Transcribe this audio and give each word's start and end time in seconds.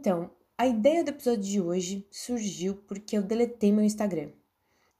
Então, 0.00 0.30
a 0.56 0.66
ideia 0.66 1.04
do 1.04 1.10
episódio 1.10 1.42
de 1.42 1.60
hoje 1.60 2.08
surgiu 2.10 2.74
porque 2.88 3.18
eu 3.18 3.22
deletei 3.22 3.70
meu 3.70 3.84
Instagram. 3.84 4.30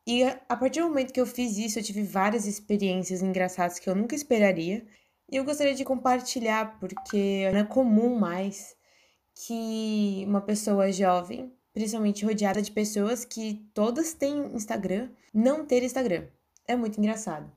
E 0.06 0.22
a 0.24 0.54
partir 0.54 0.82
do 0.82 0.88
momento 0.88 1.10
que 1.10 1.20
eu 1.20 1.24
fiz 1.24 1.56
isso, 1.56 1.78
eu 1.78 1.82
tive 1.82 2.02
várias 2.02 2.46
experiências 2.46 3.22
engraçadas 3.22 3.78
que 3.78 3.88
eu 3.88 3.94
nunca 3.94 4.14
esperaria. 4.14 4.86
E 5.32 5.36
eu 5.36 5.44
gostaria 5.44 5.74
de 5.74 5.86
compartilhar, 5.86 6.78
porque 6.78 7.48
não 7.50 7.60
é 7.60 7.64
comum 7.64 8.18
mais 8.18 8.76
que 9.34 10.22
uma 10.28 10.42
pessoa 10.42 10.92
jovem, 10.92 11.50
principalmente 11.72 12.26
rodeada 12.26 12.60
de 12.60 12.70
pessoas 12.70 13.24
que 13.24 13.66
todas 13.72 14.12
têm 14.12 14.54
Instagram, 14.54 15.08
não 15.32 15.64
ter 15.64 15.82
Instagram. 15.82 16.26
É 16.68 16.76
muito 16.76 16.98
engraçado. 16.98 17.50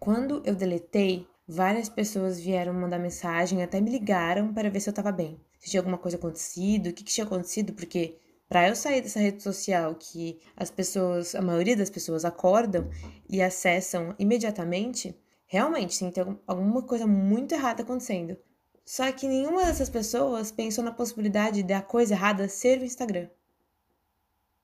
Quando 0.00 0.42
eu 0.46 0.54
deletei, 0.54 1.26
várias 1.46 1.90
pessoas 1.90 2.40
vieram 2.40 2.72
mandar 2.72 2.98
mensagem, 2.98 3.62
até 3.62 3.82
me 3.82 3.90
ligaram 3.90 4.54
para 4.54 4.70
ver 4.70 4.80
se 4.80 4.88
eu 4.88 4.92
estava 4.92 5.12
bem. 5.12 5.38
Se 5.66 5.70
tinha 5.70 5.80
alguma 5.80 5.98
coisa 5.98 6.16
acontecido, 6.16 6.90
o 6.90 6.92
que, 6.92 7.02
que 7.02 7.12
tinha 7.12 7.26
acontecido, 7.26 7.72
porque 7.72 8.16
para 8.48 8.68
eu 8.68 8.76
sair 8.76 9.02
dessa 9.02 9.18
rede 9.18 9.42
social 9.42 9.96
que 9.96 10.38
as 10.56 10.70
pessoas, 10.70 11.34
a 11.34 11.42
maioria 11.42 11.76
das 11.76 11.90
pessoas 11.90 12.24
acordam 12.24 12.88
e 13.28 13.42
acessam 13.42 14.14
imediatamente, 14.16 15.18
realmente 15.44 15.98
tem 15.98 16.08
que 16.08 16.22
ter 16.22 16.38
alguma 16.46 16.82
coisa 16.82 17.04
muito 17.04 17.52
errada 17.52 17.82
acontecendo. 17.82 18.36
Só 18.84 19.10
que 19.10 19.26
nenhuma 19.26 19.64
dessas 19.64 19.90
pessoas 19.90 20.52
pensou 20.52 20.84
na 20.84 20.92
possibilidade 20.92 21.64
da 21.64 21.82
coisa 21.82 22.14
errada 22.14 22.48
ser 22.48 22.80
o 22.80 22.84
Instagram. 22.84 23.28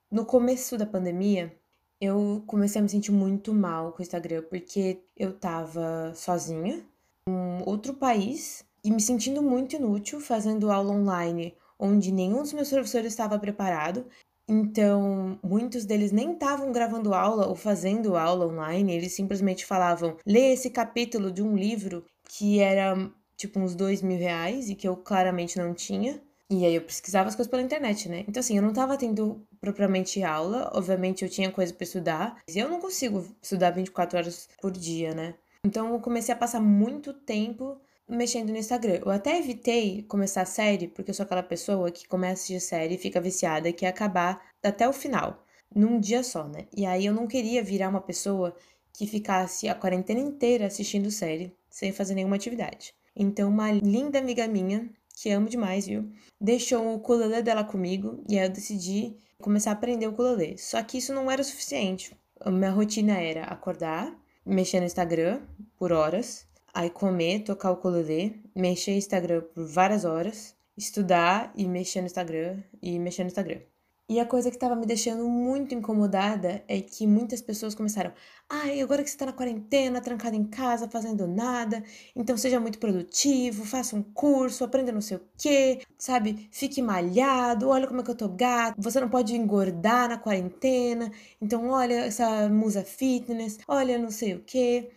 No 0.09 0.25
começo 0.25 0.77
da 0.77 0.85
pandemia, 0.85 1.53
eu 1.99 2.45
comecei 2.47 2.79
a 2.79 2.81
me 2.81 2.87
sentir 2.87 3.11
muito 3.11 3.53
mal 3.53 3.91
com 3.91 3.99
o 3.99 4.01
Instagram, 4.01 4.43
porque 4.43 5.03
eu 5.17 5.33
tava 5.33 6.13
sozinha, 6.15 6.81
em 7.27 7.61
outro 7.65 7.93
país, 7.93 8.63
e 8.83 8.91
me 8.91 9.01
sentindo 9.01 9.41
muito 9.41 9.75
inútil 9.75 10.19
fazendo 10.19 10.71
aula 10.71 10.93
online 10.93 11.55
onde 11.83 12.11
nenhum 12.11 12.41
dos 12.41 12.53
meus 12.53 12.69
professores 12.69 13.11
estava 13.11 13.37
preparado. 13.37 14.05
Então, 14.47 15.39
muitos 15.43 15.85
deles 15.85 16.11
nem 16.11 16.33
estavam 16.33 16.71
gravando 16.71 17.13
aula 17.13 17.47
ou 17.47 17.55
fazendo 17.55 18.15
aula 18.15 18.45
online, 18.47 18.93
eles 18.93 19.13
simplesmente 19.13 19.65
falavam: 19.65 20.17
lê 20.25 20.53
esse 20.53 20.69
capítulo 20.69 21.31
de 21.31 21.41
um 21.41 21.55
livro 21.55 22.05
que 22.27 22.59
era 22.59 23.11
tipo 23.37 23.59
uns 23.59 23.75
dois 23.75 24.01
mil 24.01 24.17
reais 24.17 24.69
e 24.69 24.75
que 24.75 24.87
eu 24.87 24.95
claramente 24.97 25.57
não 25.57 25.73
tinha. 25.73 26.21
E 26.49 26.65
aí 26.65 26.75
eu 26.75 26.81
pesquisava 26.81 27.29
as 27.29 27.35
coisas 27.35 27.49
pela 27.49 27.63
internet, 27.63 28.07
né? 28.09 28.25
Então, 28.27 28.39
assim, 28.39 28.57
eu 28.57 28.61
não 28.61 28.73
tava 28.73 28.97
tendo 28.97 29.41
propriamente 29.59 30.21
aula, 30.23 30.69
obviamente 30.73 31.23
eu 31.23 31.29
tinha 31.29 31.49
coisa 31.49 31.73
para 31.73 31.83
estudar, 31.83 32.41
mas 32.45 32.55
eu 32.55 32.69
não 32.69 32.79
consigo 32.79 33.25
estudar 33.41 33.71
24 33.71 34.17
horas 34.17 34.47
por 34.61 34.71
dia, 34.71 35.15
né? 35.15 35.35
Então 35.65 35.93
eu 35.93 35.99
comecei 35.99 36.33
a 36.33 36.37
passar 36.37 36.59
muito 36.59 37.13
tempo 37.13 37.77
mexendo 38.07 38.49
no 38.49 38.57
Instagram. 38.57 39.01
Eu 39.05 39.11
até 39.11 39.37
evitei 39.39 40.03
começar 40.03 40.41
a 40.41 40.45
série, 40.45 40.87
porque 40.87 41.11
eu 41.11 41.15
sou 41.15 41.23
aquela 41.23 41.43
pessoa 41.43 41.91
que 41.91 42.07
começa 42.07 42.47
de 42.47 42.59
série 42.59 42.95
e 42.95 42.97
fica 42.97 43.21
viciada, 43.21 43.71
que 43.71 43.85
ia 43.85 43.89
acabar 43.89 44.41
até 44.61 44.87
o 44.87 44.93
final, 44.93 45.43
num 45.73 45.99
dia 45.99 46.23
só, 46.23 46.47
né? 46.47 46.67
E 46.75 46.85
aí 46.85 47.05
eu 47.05 47.13
não 47.13 47.27
queria 47.27 47.63
virar 47.63 47.89
uma 47.89 48.01
pessoa 48.01 48.55
que 48.93 49.07
ficasse 49.07 49.67
a 49.67 49.75
quarentena 49.75 50.19
inteira 50.19 50.67
assistindo 50.67 51.09
série, 51.09 51.55
sem 51.69 51.91
fazer 51.91 52.13
nenhuma 52.13 52.35
atividade. 52.35 52.93
Então, 53.15 53.49
uma 53.49 53.71
linda 53.71 54.19
amiga 54.19 54.47
minha, 54.47 54.89
que 55.15 55.29
amo 55.29 55.49
demais, 55.49 55.87
viu? 55.87 56.11
Deixou 56.39 56.85
o 56.85 56.95
ukulele 56.95 57.41
dela 57.41 57.63
comigo 57.63 58.23
e 58.27 58.37
aí 58.37 58.45
eu 58.45 58.51
decidi 58.51 59.15
começar 59.41 59.71
a 59.71 59.73
aprender 59.73 60.07
o 60.07 60.11
ukulele. 60.11 60.57
Só 60.57 60.81
que 60.83 60.97
isso 60.97 61.13
não 61.13 61.29
era 61.29 61.41
o 61.41 61.45
suficiente. 61.45 62.15
A 62.39 62.51
minha 62.51 62.71
rotina 62.71 63.19
era 63.19 63.45
acordar, 63.45 64.13
mexer 64.45 64.79
no 64.79 64.85
Instagram 64.85 65.41
por 65.77 65.91
horas, 65.91 66.47
aí 66.73 66.89
comer, 66.89 67.43
tocar 67.43 67.71
o 67.71 67.73
ukulele, 67.75 68.41
mexer 68.55 68.91
no 68.91 68.97
Instagram 68.97 69.41
por 69.53 69.65
várias 69.65 70.05
horas, 70.05 70.55
estudar 70.77 71.53
e 71.55 71.65
mexer 71.67 72.01
no 72.01 72.07
Instagram 72.07 72.63
e 72.81 72.97
mexer 72.99 73.23
no 73.23 73.27
Instagram. 73.27 73.61
E 74.09 74.19
a 74.19 74.25
coisa 74.25 74.49
que 74.49 74.57
estava 74.57 74.75
me 74.75 74.85
deixando 74.85 75.27
muito 75.29 75.73
incomodada 75.73 76.61
é 76.67 76.81
que 76.81 77.07
muitas 77.07 77.41
pessoas 77.41 77.73
começaram: 77.73 78.11
ai, 78.49 78.81
agora 78.81 79.01
que 79.01 79.09
você 79.09 79.15
está 79.15 79.25
na 79.25 79.31
quarentena, 79.31 80.01
trancado 80.01 80.35
em 80.35 80.43
casa, 80.43 80.89
fazendo 80.89 81.25
nada, 81.25 81.81
então 82.15 82.35
seja 82.35 82.59
muito 82.59 82.79
produtivo, 82.79 83.65
faça 83.65 83.95
um 83.95 84.03
curso, 84.03 84.63
aprenda 84.63 84.91
não 84.91 84.99
sei 84.99 85.17
o 85.17 85.21
quê, 85.37 85.81
sabe? 85.97 86.49
Fique 86.51 86.81
malhado, 86.81 87.69
olha 87.69 87.87
como 87.87 88.01
é 88.01 88.03
que 88.03 88.11
eu 88.11 88.15
tô 88.15 88.27
gato, 88.27 88.75
você 88.77 88.99
não 88.99 89.09
pode 89.09 89.35
engordar 89.35 90.09
na 90.09 90.17
quarentena, 90.17 91.09
então 91.41 91.69
olha 91.69 92.05
essa 92.05 92.49
musa 92.49 92.83
fitness, 92.83 93.59
olha 93.67 93.97
não 93.97 94.11
sei 94.11 94.33
o 94.35 94.43
quê. 94.43 94.91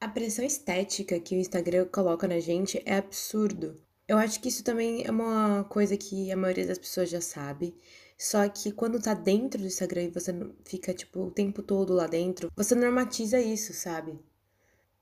A 0.00 0.08
pressão 0.08 0.42
estética 0.42 1.20
que 1.20 1.36
o 1.36 1.38
Instagram 1.38 1.86
coloca 1.92 2.26
na 2.26 2.40
gente 2.40 2.82
é 2.86 2.96
absurdo. 2.96 3.76
Eu 4.08 4.16
acho 4.16 4.40
que 4.40 4.48
isso 4.48 4.64
também 4.64 5.04
é 5.06 5.10
uma 5.10 5.62
coisa 5.64 5.94
que 5.94 6.32
a 6.32 6.36
maioria 6.36 6.66
das 6.66 6.78
pessoas 6.78 7.10
já 7.10 7.20
sabe. 7.20 7.76
Só 8.16 8.48
que 8.48 8.72
quando 8.72 8.98
tá 8.98 9.12
dentro 9.12 9.60
do 9.60 9.66
Instagram 9.66 10.04
e 10.04 10.10
você 10.10 10.32
fica, 10.64 10.94
tipo, 10.94 11.20
o 11.20 11.30
tempo 11.30 11.62
todo 11.62 11.92
lá 11.92 12.06
dentro, 12.06 12.50
você 12.56 12.74
normatiza 12.74 13.38
isso, 13.40 13.74
sabe? 13.74 14.18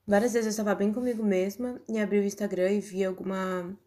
Várias 0.05 0.33
vezes 0.33 0.47
eu 0.47 0.51
estava 0.51 0.75
bem 0.75 0.93
comigo 0.93 1.25
mesma 1.25 1.81
e 1.89 1.97
abri 2.01 2.19
o 2.19 2.25
Instagram 2.25 2.73
e 2.73 2.81
vi 2.81 3.05
alguma, 3.05 3.79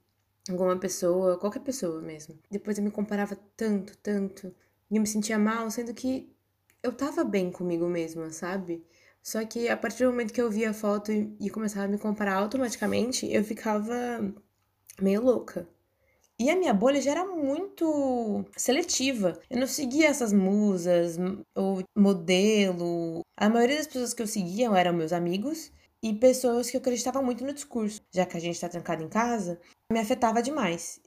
alguma 0.49 0.79
pessoa, 0.79 1.37
qualquer 1.37 1.61
pessoa 1.61 2.01
mesmo. 2.01 2.39
Depois 2.49 2.77
eu 2.77 2.83
me 2.85 2.91
comparava 2.91 3.37
tanto, 3.57 3.97
tanto. 3.97 4.55
E 4.89 4.95
eu 4.95 5.01
me 5.01 5.07
sentia 5.07 5.37
mal, 5.37 5.69
sendo 5.71 5.93
que 5.93 6.33
eu 6.81 6.93
tava 6.93 7.25
bem 7.25 7.51
comigo 7.51 7.85
mesma, 7.85 8.31
sabe? 8.31 8.81
Só 9.23 9.45
que 9.45 9.69
a 9.69 9.77
partir 9.77 10.03
do 10.03 10.11
momento 10.11 10.33
que 10.33 10.41
eu 10.41 10.49
via 10.49 10.71
a 10.71 10.73
foto 10.73 11.11
e, 11.11 11.49
começava 11.49 11.85
a 11.85 11.87
me 11.87 11.97
comparar 11.97 12.35
automaticamente, 12.35 13.31
eu 13.31 13.43
ficava 13.43 13.93
meio 14.99 15.21
louca. 15.21 15.67
E 16.39 16.49
a 16.49 16.55
minha 16.55 16.73
bolha 16.73 16.99
já 16.99 17.11
era 17.11 17.25
muito 17.25 18.43
seletiva. 18.57 19.39
Eu 19.49 19.59
não 19.59 19.67
seguia 19.67 20.07
essas 20.07 20.33
musas 20.33 21.17
ou 21.55 21.83
modelo. 21.95 23.21
A 23.37 23.47
maioria 23.47 23.77
das 23.77 23.87
pessoas 23.87 24.13
que 24.13 24.23
eu 24.23 24.27
seguia 24.27 24.69
eram 24.75 24.93
meus 24.93 25.13
amigos 25.13 25.71
e 26.01 26.13
pessoas 26.13 26.69
que 26.69 26.77
eu 26.77 26.81
acreditava 26.81 27.21
muito 27.21 27.45
no 27.45 27.53
discurso. 27.53 28.01
Já 28.11 28.25
que 28.25 28.37
a 28.37 28.39
gente 28.39 28.55
está 28.55 28.67
trancado 28.67 29.03
em 29.03 29.07
casa, 29.09 29.59
me 29.91 29.99
afetava 29.99 30.41
demais. 30.41 30.99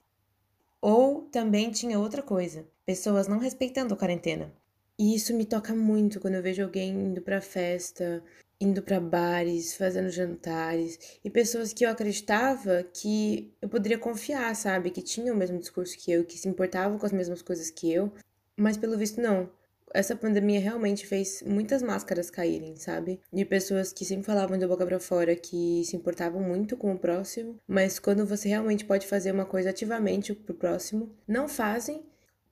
Ou 0.81 1.23
também 1.23 1.71
tinha 1.73 1.99
outra 1.99 2.23
coisa: 2.23 2.65
pessoas 2.87 3.27
não 3.27 3.39
respeitando 3.39 3.95
a 3.95 3.97
quarentena. 3.97 4.53
E 4.99 5.15
isso 5.15 5.34
me 5.34 5.44
toca 5.44 5.75
muito 5.75 6.21
quando 6.21 6.34
eu 6.34 6.43
vejo 6.43 6.62
alguém 6.62 6.91
indo 6.91 7.21
pra 7.21 7.41
festa, 7.41 8.22
indo 8.60 8.82
para 8.82 9.00
bares, 9.00 9.77
fazendo 9.77 10.09
jantares, 10.09 11.19
e 11.25 11.28
pessoas 11.28 11.72
que 11.72 11.84
eu 11.84 11.91
acreditava 11.91 12.82
que 12.84 13.53
eu 13.60 13.69
poderia 13.69 13.99
confiar, 13.99 14.55
sabe? 14.55 14.91
Que 14.91 15.03
tinham 15.03 15.34
o 15.34 15.38
mesmo 15.38 15.59
discurso 15.59 15.99
que 15.99 16.12
eu, 16.12 16.25
que 16.25 16.38
se 16.38 16.49
importavam 16.49 16.99
com 16.99 17.06
as 17.06 17.12
mesmas 17.12 17.43
coisas 17.43 17.71
que 17.71 17.93
eu, 17.93 18.12
mas 18.56 18.77
pelo 18.77 18.97
visto 18.97 19.21
não. 19.21 19.50
Essa 19.93 20.16
pandemia 20.16 20.59
realmente 20.59 21.06
fez 21.06 21.43
muitas 21.43 21.81
máscaras 21.82 22.31
caírem, 22.31 22.76
sabe? 22.76 23.21
De 23.32 23.44
pessoas 23.44 23.93
que 23.93 24.05
sempre 24.05 24.25
falavam 24.25 24.59
de 24.59 24.66
boca 24.66 24.84
para 24.87 24.99
fora 24.99 25.37
que 25.37 25.84
se 25.84 25.97
importavam 25.97 26.41
muito 26.41 26.76
com 26.76 26.93
o 26.93 26.99
próximo, 26.99 27.56
mas 27.66 27.99
quando 27.99 28.26
você 28.26 28.49
realmente 28.49 28.84
pode 28.84 29.06
fazer 29.06 29.32
uma 29.32 29.44
coisa 29.44 29.71
ativamente 29.71 30.34
pro 30.34 30.55
próximo, 30.55 31.15
não 31.28 31.49
fazem, 31.49 32.05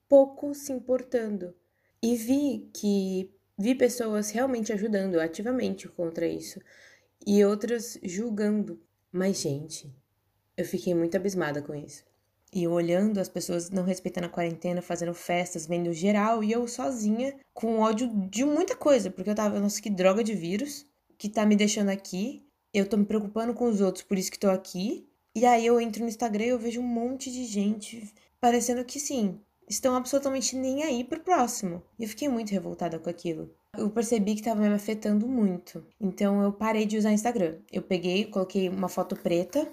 pouco 0.09 0.55
se 0.55 0.73
importando. 0.73 1.55
E 2.03 2.17
vi 2.17 2.69
que 2.75 3.31
vi 3.57 3.75
pessoas 3.75 4.31
realmente 4.31 4.73
ajudando 4.73 5.21
ativamente 5.21 5.89
contra 5.89 6.27
isso 6.27 6.61
e 7.27 7.45
outras 7.45 7.99
julgando. 8.03 8.81
Mas, 9.13 9.41
gente, 9.41 9.95
eu 10.57 10.65
fiquei 10.65 10.95
muito 10.95 11.17
abismada 11.17 11.63
com 11.63 11.75
isso. 11.75 12.05
E 12.53 12.67
olhando 12.67 13.19
as 13.19 13.29
pessoas 13.29 13.71
não 13.71 13.85
respeitando 13.85 14.27
a 14.27 14.31
quarentena, 14.31 14.83
fazendo 14.83 15.15
festas, 15.15 15.67
vendo 15.67 15.93
geral, 15.93 16.45
e 16.45 16.53
eu 16.53 16.69
sozinha, 16.69 17.35
com 17.55 17.79
ódio 17.79 18.09
de 18.29 18.45
muita 18.45 18.77
coisa, 18.77 19.11
porque 19.11 19.31
eu 19.31 19.35
tava, 19.35 19.59
nossa, 19.59 19.81
que 19.81 19.89
droga 19.89 20.23
de 20.23 20.35
vírus 20.35 20.87
que 21.17 21.29
tá 21.29 21.47
me 21.47 21.57
deixando 21.57 21.89
aqui. 21.89 22.45
Eu 22.75 22.89
tô 22.89 22.97
me 22.97 23.05
preocupando 23.05 23.55
com 23.55 23.69
os 23.69 23.81
outros, 23.81 24.05
por 24.05 24.19
isso 24.19 24.31
que 24.31 24.39
tô 24.39 24.51
aqui. 24.51 25.07
E 25.35 25.47
aí 25.47 25.65
eu 25.65 25.81
entro 25.81 26.03
no 26.03 26.09
Instagram 26.09 26.45
e 26.45 26.49
eu 26.49 26.59
vejo 26.59 26.81
um 26.81 26.87
monte 26.87 27.31
de 27.31 27.45
gente 27.45 28.13
parecendo 28.41 28.85
que 28.85 28.99
sim, 28.99 29.41
estão 29.69 29.95
absolutamente 29.95 30.57
nem 30.57 30.83
aí 30.83 31.05
pro 31.05 31.21
próximo. 31.21 31.83
E 31.99 32.05
eu 32.05 32.09
fiquei 32.09 32.29
muito 32.29 32.51
revoltada 32.51 32.99
com 32.99 33.09
aquilo. 33.09 33.51
Eu 33.77 33.89
percebi 33.91 34.35
que 34.35 34.41
estava 34.41 34.61
me 34.61 34.69
afetando 34.69 35.27
muito. 35.27 35.85
Então 36.01 36.43
eu 36.43 36.53
parei 36.53 36.85
de 36.85 36.99
usar 36.99 37.13
Instagram. 37.13 37.57
Eu 37.73 37.83
peguei, 37.83 38.27
coloquei 38.27 38.69
uma 38.69 38.89
foto 38.89 39.17
preta 39.17 39.67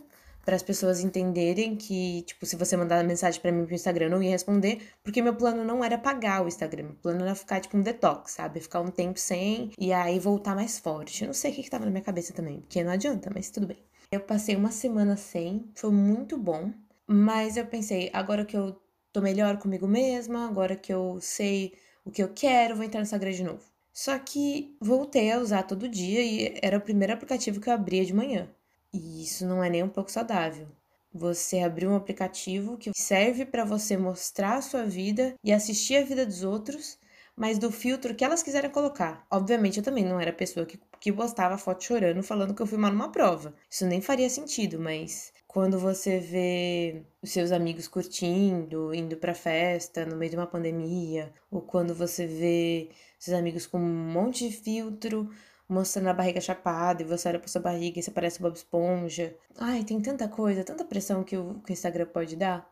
para 0.45 0.56
as 0.56 0.63
pessoas 0.63 1.01
entenderem 1.01 1.75
que, 1.75 2.24
tipo, 2.24 2.45
se 2.45 2.56
você 2.56 2.75
mandar 2.75 3.03
mensagem 3.03 3.39
para 3.39 3.51
mim 3.51 3.65
pro 3.65 3.75
Instagram, 3.75 4.06
eu 4.06 4.09
não 4.09 4.24
ia 4.24 4.31
responder, 4.31 4.81
porque 5.03 5.21
meu 5.21 5.36
plano 5.36 5.63
não 5.63 5.83
era 5.83 5.97
pagar 5.97 6.44
o 6.44 6.47
Instagram. 6.47 6.83
Meu 6.83 6.95
plano 6.95 7.21
era 7.21 7.36
ficar, 7.36 7.59
tipo, 7.59 7.77
um 7.77 7.81
detox, 7.81 8.31
sabe? 8.31 8.59
Ficar 8.59 8.81
um 8.81 8.89
tempo 8.89 9.19
sem 9.19 9.71
e 9.77 9.94
aí 9.94 10.18
voltar 10.18 10.56
mais 10.56 10.80
forte. 10.80 11.24
Eu 11.24 11.27
não 11.27 11.33
sei 11.33 11.51
o 11.51 11.56
que, 11.56 11.63
que 11.63 11.69
tava 11.69 11.86
na 11.86 11.91
minha 11.91 12.03
cabeça 12.03 12.33
também, 12.33 12.62
porque 12.62 12.83
não 12.83 12.91
adianta, 12.91 13.30
mas 13.33 13.50
tudo 13.50 13.68
bem. 13.68 13.77
Eu 14.12 14.21
passei 14.21 14.56
uma 14.56 14.71
semana 14.71 15.15
sem, 15.15 15.69
foi 15.75 15.91
muito 15.91 16.36
bom, 16.36 16.71
mas 17.06 17.57
eu 17.57 17.65
pensei, 17.68 18.09
agora 18.12 18.44
que 18.44 18.57
eu 18.57 18.75
tô 19.12 19.22
melhor 19.22 19.58
comigo 19.58 19.88
mesma, 19.88 20.48
agora 20.48 20.76
que 20.76 20.94
eu 20.94 21.20
sei 21.22 21.74
o 22.06 22.12
que 22.12 22.24
eu 22.24 22.30
quero, 22.34 22.76
vou 22.76 22.84
entrar 22.84 23.00
no 23.00 23.04
Instagram 23.04 23.32
de 23.32 23.44
novo. 23.44 23.64
Só 23.94 24.18
que 24.18 24.76
voltei 24.80 25.32
a 25.32 25.40
usar 25.40 25.64
todo 25.64 25.90
dia 25.90 26.22
e 26.24 26.58
era 26.62 26.78
o 26.78 26.82
primeiro 26.82 27.14
aplicativo 27.14 27.60
que 27.60 27.70
eu 27.70 27.74
abria 27.74 28.06
de 28.06 28.14
manhã. 28.14 28.50
E 28.94 29.24
isso 29.24 29.46
não 29.46 29.64
é 29.64 29.70
nem 29.70 29.84
um 29.84 29.90
pouco 29.90 30.12
saudável. 30.12 30.68
Você 31.14 31.60
abrir 31.60 31.88
um 31.88 31.96
aplicativo 31.96 32.78
que 32.78 32.92
serve 32.96 33.46
para 33.46 33.66
você 33.66 33.98
mostrar 33.98 34.56
a 34.56 34.62
sua 34.62 34.86
vida 34.86 35.34
e 35.44 35.52
assistir 35.52 35.98
a 35.98 36.04
vida 36.04 36.26
dos 36.26 36.44
outros, 36.44 36.98
mas 37.36 37.58
do 37.58 37.72
filtro 37.72 38.16
que 38.16 38.24
elas 38.24 38.44
quiserem 38.44 38.70
colocar. 38.70 39.26
Obviamente, 39.30 39.78
eu 39.78 39.84
também 39.84 40.06
não 40.06 40.20
era 40.20 40.30
a 40.30 40.34
pessoa 40.34 40.66
que, 40.66 40.80
que 41.00 41.12
postava 41.12 41.58
foto 41.58 41.84
chorando 41.84 42.22
falando 42.24 42.54
que 42.54 42.62
eu 42.62 42.68
fui 42.68 42.78
mal 42.78 42.92
numa 42.92 43.12
prova. 43.12 43.56
Isso 43.70 43.86
nem 43.86 44.02
faria 44.02 44.30
sentido, 44.30 44.80
mas 44.80 45.34
quando 45.50 45.80
você 45.80 46.19
vê 46.19 47.01
os 47.24 47.31
seus 47.31 47.51
amigos 47.51 47.88
curtindo, 47.88 48.94
indo 48.94 49.18
pra 49.18 49.34
festa 49.34 50.06
no 50.06 50.16
meio 50.16 50.30
de 50.30 50.38
uma 50.38 50.46
pandemia, 50.46 51.34
ou 51.50 51.60
quando 51.60 51.96
você 51.96 52.28
vê 52.28 52.92
seus 53.18 53.36
amigos 53.36 53.66
com 53.66 53.80
um 53.80 54.12
monte 54.12 54.48
de 54.48 54.56
filtro, 54.56 55.28
mostrando 55.68 56.10
a 56.10 56.13
barriga 56.13 56.40
chapada 56.40 57.01
e 57.01 57.06
você 57.06 57.28
olha 57.30 57.40
pra 57.40 57.48
sua 57.48 57.62
barriga 57.62 58.00
e 58.00 58.04
você 58.04 58.12
parece 58.12 58.40
Bob 58.40 58.56
Esponja. 58.56 59.36
Ai, 59.57 59.84
tem 59.84 60.00
tanta 60.00 60.28
coisa, 60.28 60.63
tanta 60.63 60.86
pressão 60.86 61.24
que 61.24 61.36
o, 61.36 61.56
que 61.66 61.72
o 61.72 61.74
Instagram 61.74 62.06
pode 62.06 62.36
dar. 62.36 62.72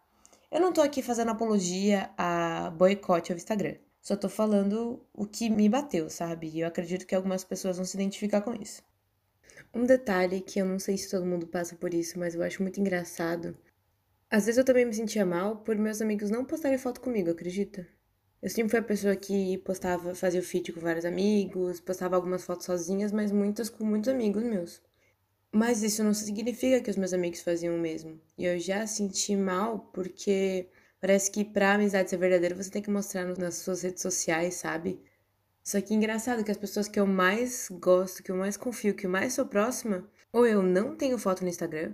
Eu 0.52 0.62
não 0.62 0.72
tô 0.72 0.82
aqui 0.82 1.02
fazendo 1.02 1.32
apologia 1.32 2.12
a 2.16 2.72
boicote 2.78 3.32
ao 3.32 3.38
Instagram. 3.38 3.74
Só 4.04 4.16
tô 4.16 4.30
falando 4.30 5.04
o 5.16 5.26
que 5.26 5.50
me 5.50 5.68
bateu, 5.68 6.12
sabe? 6.12 6.48
E 6.50 6.60
eu 6.60 6.68
acredito 6.68 7.08
que 7.08 7.16
algumas 7.16 7.44
pessoas 7.44 7.78
vão 7.78 7.86
se 7.88 7.98
identificar 7.98 8.42
com 8.42 8.54
isso. 8.54 8.84
Um 9.74 9.86
detalhe 9.86 10.42
que 10.42 10.60
eu 10.60 10.66
não 10.66 10.80
sei 10.80 10.98
se 10.98 11.10
todo 11.10 11.26
mundo 11.26 11.48
passa 11.48 11.76
por 11.76 11.94
isso, 11.94 12.18
mas 12.20 12.36
eu 12.36 12.44
acho 12.44 12.62
muito 12.62 12.80
engraçado. 12.80 13.56
Às 14.30 14.46
vezes 14.46 14.58
eu 14.58 14.66
também 14.66 14.86
me 14.86 14.94
sentia 14.94 15.26
mal 15.26 15.58
por 15.58 15.76
meus 15.78 16.02
amigos 16.02 16.30
não 16.30 16.46
postarem 16.46 16.78
foto 16.78 17.00
comigo, 17.02 17.30
acredita? 17.32 17.88
Eu 18.42 18.50
sempre 18.50 18.70
fui 18.72 18.80
a 18.80 18.84
pessoa 18.84 19.16
que 19.16 19.58
postava, 19.60 20.14
fazia 20.16 20.40
o 20.40 20.44
feed 20.44 20.72
com 20.74 20.80
vários 20.80 21.06
amigos, 21.06 21.80
postava 21.80 22.16
algumas 22.16 22.44
fotos 22.44 22.66
sozinhas, 22.66 23.12
mas 23.12 23.32
muitas 23.32 23.70
com 23.70 23.84
muitos 23.86 24.10
amigos 24.10 24.44
meus. 24.44 24.82
Mas 25.52 25.84
isso 25.84 26.04
não 26.04 26.14
significa 26.14 26.82
que 26.82 26.90
os 26.90 26.98
meus 26.98 27.14
amigos 27.14 27.42
faziam 27.42 27.76
o 27.76 27.80
mesmo. 27.80 28.20
E 28.38 28.46
eu 28.46 28.60
já 28.60 28.86
senti 28.88 29.36
mal 29.36 29.80
porque 29.94 30.70
parece 31.00 31.32
que 31.32 31.46
pra 31.46 31.74
amizade 31.74 32.10
ser 32.10 32.18
verdadeira 32.18 32.56
você 32.56 32.70
tem 32.70 32.82
que 32.82 32.92
mostrar 32.92 33.26
nas 33.38 33.56
suas 33.56 33.82
redes 33.82 34.02
sociais, 34.02 34.56
sabe? 34.56 35.02
Só 35.68 35.82
que 35.82 35.94
engraçado 35.94 36.46
que 36.46 36.52
as 36.52 36.56
pessoas 36.56 36.88
que 36.88 36.98
eu 36.98 37.06
mais 37.06 37.68
gosto, 37.70 38.24
que 38.24 38.32
eu 38.32 38.38
mais 38.38 38.56
confio, 38.56 38.96
que 38.96 39.06
eu 39.06 39.10
mais 39.10 39.34
sou 39.34 39.46
próxima, 39.46 40.10
ou 40.32 40.48
eu 40.48 40.64
não 40.64 40.96
tenho 40.96 41.18
foto 41.18 41.44
no 41.44 41.50
Instagram, 41.50 41.94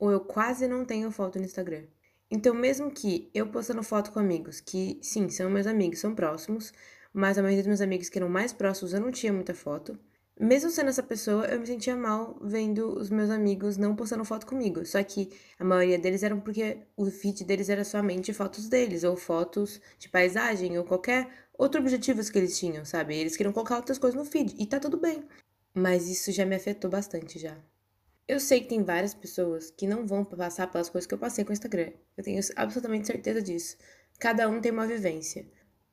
ou 0.00 0.10
eu 0.10 0.18
quase 0.18 0.66
não 0.66 0.84
tenho 0.84 1.08
foto 1.12 1.38
no 1.38 1.44
Instagram. 1.44 1.84
Então, 2.28 2.52
mesmo 2.52 2.90
que 2.90 3.30
eu 3.32 3.46
postando 3.46 3.84
foto 3.84 4.10
com 4.10 4.18
amigos, 4.18 4.58
que 4.58 4.98
sim, 5.00 5.28
são 5.28 5.48
meus 5.48 5.68
amigos, 5.68 6.00
são 6.00 6.12
próximos, 6.12 6.72
mas 7.12 7.38
a 7.38 7.42
maioria 7.42 7.62
dos 7.62 7.68
meus 7.68 7.80
amigos 7.80 8.08
que 8.08 8.18
eram 8.18 8.28
mais 8.28 8.52
próximos 8.52 8.92
eu 8.92 9.00
não 9.00 9.12
tinha 9.12 9.32
muita 9.32 9.54
foto. 9.54 9.96
Mesmo 10.38 10.68
sendo 10.68 10.88
essa 10.88 11.02
pessoa, 11.02 11.46
eu 11.46 11.60
me 11.60 11.66
sentia 11.66 11.94
mal 11.94 12.36
vendo 12.42 12.98
os 12.98 13.08
meus 13.08 13.30
amigos 13.30 13.76
não 13.76 13.94
postando 13.94 14.24
foto 14.24 14.46
comigo. 14.46 14.84
Só 14.84 15.02
que 15.04 15.30
a 15.58 15.64
maioria 15.64 15.98
deles 15.98 16.24
eram 16.24 16.40
porque 16.40 16.78
o 16.96 17.08
feed 17.08 17.44
deles 17.44 17.68
era 17.68 17.84
somente 17.84 18.32
fotos 18.32 18.68
deles, 18.68 19.04
ou 19.04 19.16
fotos 19.16 19.80
de 19.96 20.08
paisagem, 20.08 20.76
ou 20.76 20.84
qualquer 20.84 21.30
outro 21.56 21.80
objetivo 21.80 22.20
que 22.30 22.38
eles 22.38 22.58
tinham, 22.58 22.84
sabe? 22.84 23.14
Eles 23.16 23.36
queriam 23.36 23.52
colocar 23.52 23.76
outras 23.76 23.96
coisas 23.96 24.18
no 24.18 24.24
feed, 24.24 24.56
e 24.58 24.66
tá 24.66 24.80
tudo 24.80 24.96
bem. 24.96 25.24
Mas 25.72 26.08
isso 26.08 26.32
já 26.32 26.44
me 26.44 26.56
afetou 26.56 26.90
bastante 26.90 27.38
já. 27.38 27.56
Eu 28.26 28.40
sei 28.40 28.60
que 28.60 28.68
tem 28.68 28.82
várias 28.82 29.14
pessoas 29.14 29.70
que 29.70 29.86
não 29.86 30.06
vão 30.06 30.24
passar 30.24 30.66
pelas 30.66 30.88
coisas 30.88 31.06
que 31.06 31.14
eu 31.14 31.18
passei 31.18 31.44
com 31.44 31.50
o 31.50 31.52
Instagram. 31.52 31.92
Eu 32.16 32.24
tenho 32.24 32.40
absolutamente 32.56 33.06
certeza 33.06 33.40
disso. 33.40 33.76
Cada 34.18 34.48
um 34.48 34.60
tem 34.60 34.72
uma 34.72 34.86
vivência. 34.86 35.46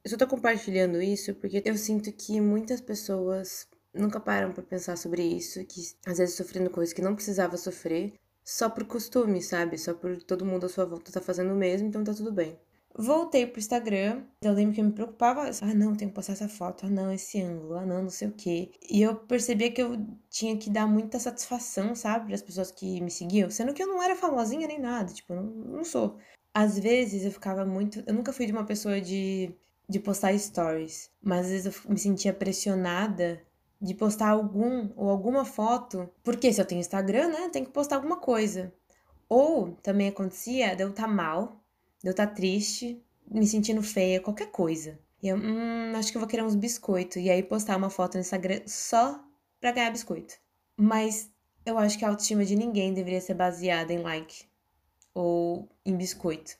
Eu 0.03 0.09
só 0.09 0.17
tô 0.17 0.25
compartilhando 0.25 1.01
isso 1.01 1.35
porque 1.35 1.61
eu 1.63 1.77
sinto 1.77 2.11
que 2.11 2.39
muitas 2.39 2.79
pessoas 2.79 3.67
nunca 3.93 4.19
param 4.19 4.51
para 4.51 4.63
pensar 4.63 4.97
sobre 4.97 5.23
isso, 5.23 5.63
que 5.65 5.81
às 6.05 6.17
vezes 6.17 6.35
sofrendo 6.35 6.69
coisas 6.69 6.93
que 6.93 7.01
não 7.01 7.15
precisava 7.15 7.57
sofrer, 7.57 8.13
só 8.43 8.69
por 8.69 8.85
costume, 8.85 9.41
sabe? 9.41 9.77
Só 9.77 9.93
por 9.93 10.21
todo 10.23 10.45
mundo 10.45 10.65
à 10.65 10.69
sua 10.69 10.85
volta 10.85 11.11
tá 11.11 11.21
fazendo 11.21 11.53
o 11.53 11.57
mesmo, 11.57 11.87
então 11.87 12.03
tá 12.03 12.13
tudo 12.13 12.31
bem. 12.31 12.59
Voltei 12.93 13.47
pro 13.47 13.59
Instagram. 13.59 14.23
Eu 14.41 14.53
lembro 14.53 14.75
que 14.75 14.81
eu 14.81 14.85
me 14.85 14.91
preocupava. 14.91 15.49
Ah, 15.61 15.73
não, 15.73 15.95
tenho 15.95 16.11
que 16.11 16.15
postar 16.15 16.33
essa 16.33 16.49
foto. 16.49 16.85
Ah, 16.85 16.89
não, 16.89 17.11
esse 17.11 17.41
ângulo. 17.41 17.75
Ah, 17.75 17.85
não, 17.85 18.03
não 18.03 18.09
sei 18.09 18.27
o 18.27 18.33
quê. 18.33 18.71
E 18.89 19.01
eu 19.01 19.15
percebia 19.15 19.71
que 19.71 19.81
eu 19.81 19.95
tinha 20.29 20.57
que 20.57 20.69
dar 20.69 20.87
muita 20.87 21.19
satisfação, 21.19 21.95
sabe, 21.95 22.25
para 22.25 22.35
as 22.35 22.41
pessoas 22.41 22.69
que 22.71 22.99
me 23.01 23.09
seguiam. 23.09 23.49
Sendo 23.49 23.73
que 23.73 23.81
eu 23.81 23.87
não 23.87 24.03
era 24.03 24.15
famosinha 24.15 24.67
nem 24.67 24.79
nada. 24.79 25.13
Tipo, 25.13 25.33
não, 25.33 25.43
não 25.43 25.83
sou. 25.85 26.17
Às 26.53 26.77
vezes 26.77 27.23
eu 27.23 27.31
ficava 27.31 27.65
muito. 27.65 28.03
Eu 28.05 28.13
nunca 28.13 28.33
fui 28.33 28.45
de 28.45 28.51
uma 28.51 28.65
pessoa 28.65 28.99
de, 28.99 29.55
de 29.87 29.99
postar 29.99 30.37
stories. 30.37 31.09
Mas 31.23 31.45
às 31.45 31.51
vezes 31.51 31.65
eu 31.73 31.91
me 31.91 31.99
sentia 31.99 32.33
pressionada 32.33 33.41
de 33.81 33.93
postar 33.93 34.29
algum 34.29 34.89
ou 34.95 35.09
alguma 35.09 35.43
foto. 35.43 36.09
Porque 36.23 36.53
se 36.53 36.61
eu 36.61 36.65
tenho 36.65 36.79
Instagram, 36.79 37.29
né, 37.29 37.49
tem 37.49 37.65
que 37.65 37.71
postar 37.71 37.95
alguma 37.95 38.17
coisa. 38.17 38.73
Ou 39.27 39.71
também 39.83 40.09
acontecia 40.09 40.75
de 40.75 40.83
eu 40.83 40.89
estar 40.89 41.03
tá 41.03 41.07
mal 41.07 41.61
de 42.01 42.07
eu 42.07 42.11
estar 42.11 42.27
tá 42.27 42.33
triste, 42.33 43.01
me 43.29 43.45
sentindo 43.45 43.81
feia, 43.81 44.19
qualquer 44.19 44.51
coisa. 44.51 44.99
E 45.21 45.27
eu, 45.27 45.37
hum, 45.37 45.93
acho 45.95 46.11
que 46.11 46.17
eu 46.17 46.21
vou 46.21 46.27
querer 46.27 46.43
uns 46.43 46.55
biscoitos. 46.55 47.17
E 47.17 47.29
aí 47.29 47.43
postar 47.43 47.77
uma 47.77 47.89
foto 47.89 48.15
no 48.15 48.21
Instagram 48.21 48.61
só 48.65 49.23
pra 49.59 49.71
ganhar 49.71 49.91
biscoito. 49.91 50.35
Mas 50.75 51.29
eu 51.65 51.77
acho 51.77 51.97
que 51.97 52.03
a 52.03 52.09
autoestima 52.09 52.43
de 52.43 52.55
ninguém 52.55 52.93
deveria 52.93 53.21
ser 53.21 53.35
baseada 53.35 53.93
em 53.93 53.99
like 53.99 54.45
ou 55.13 55.69
em 55.85 55.95
biscoito. 55.95 56.59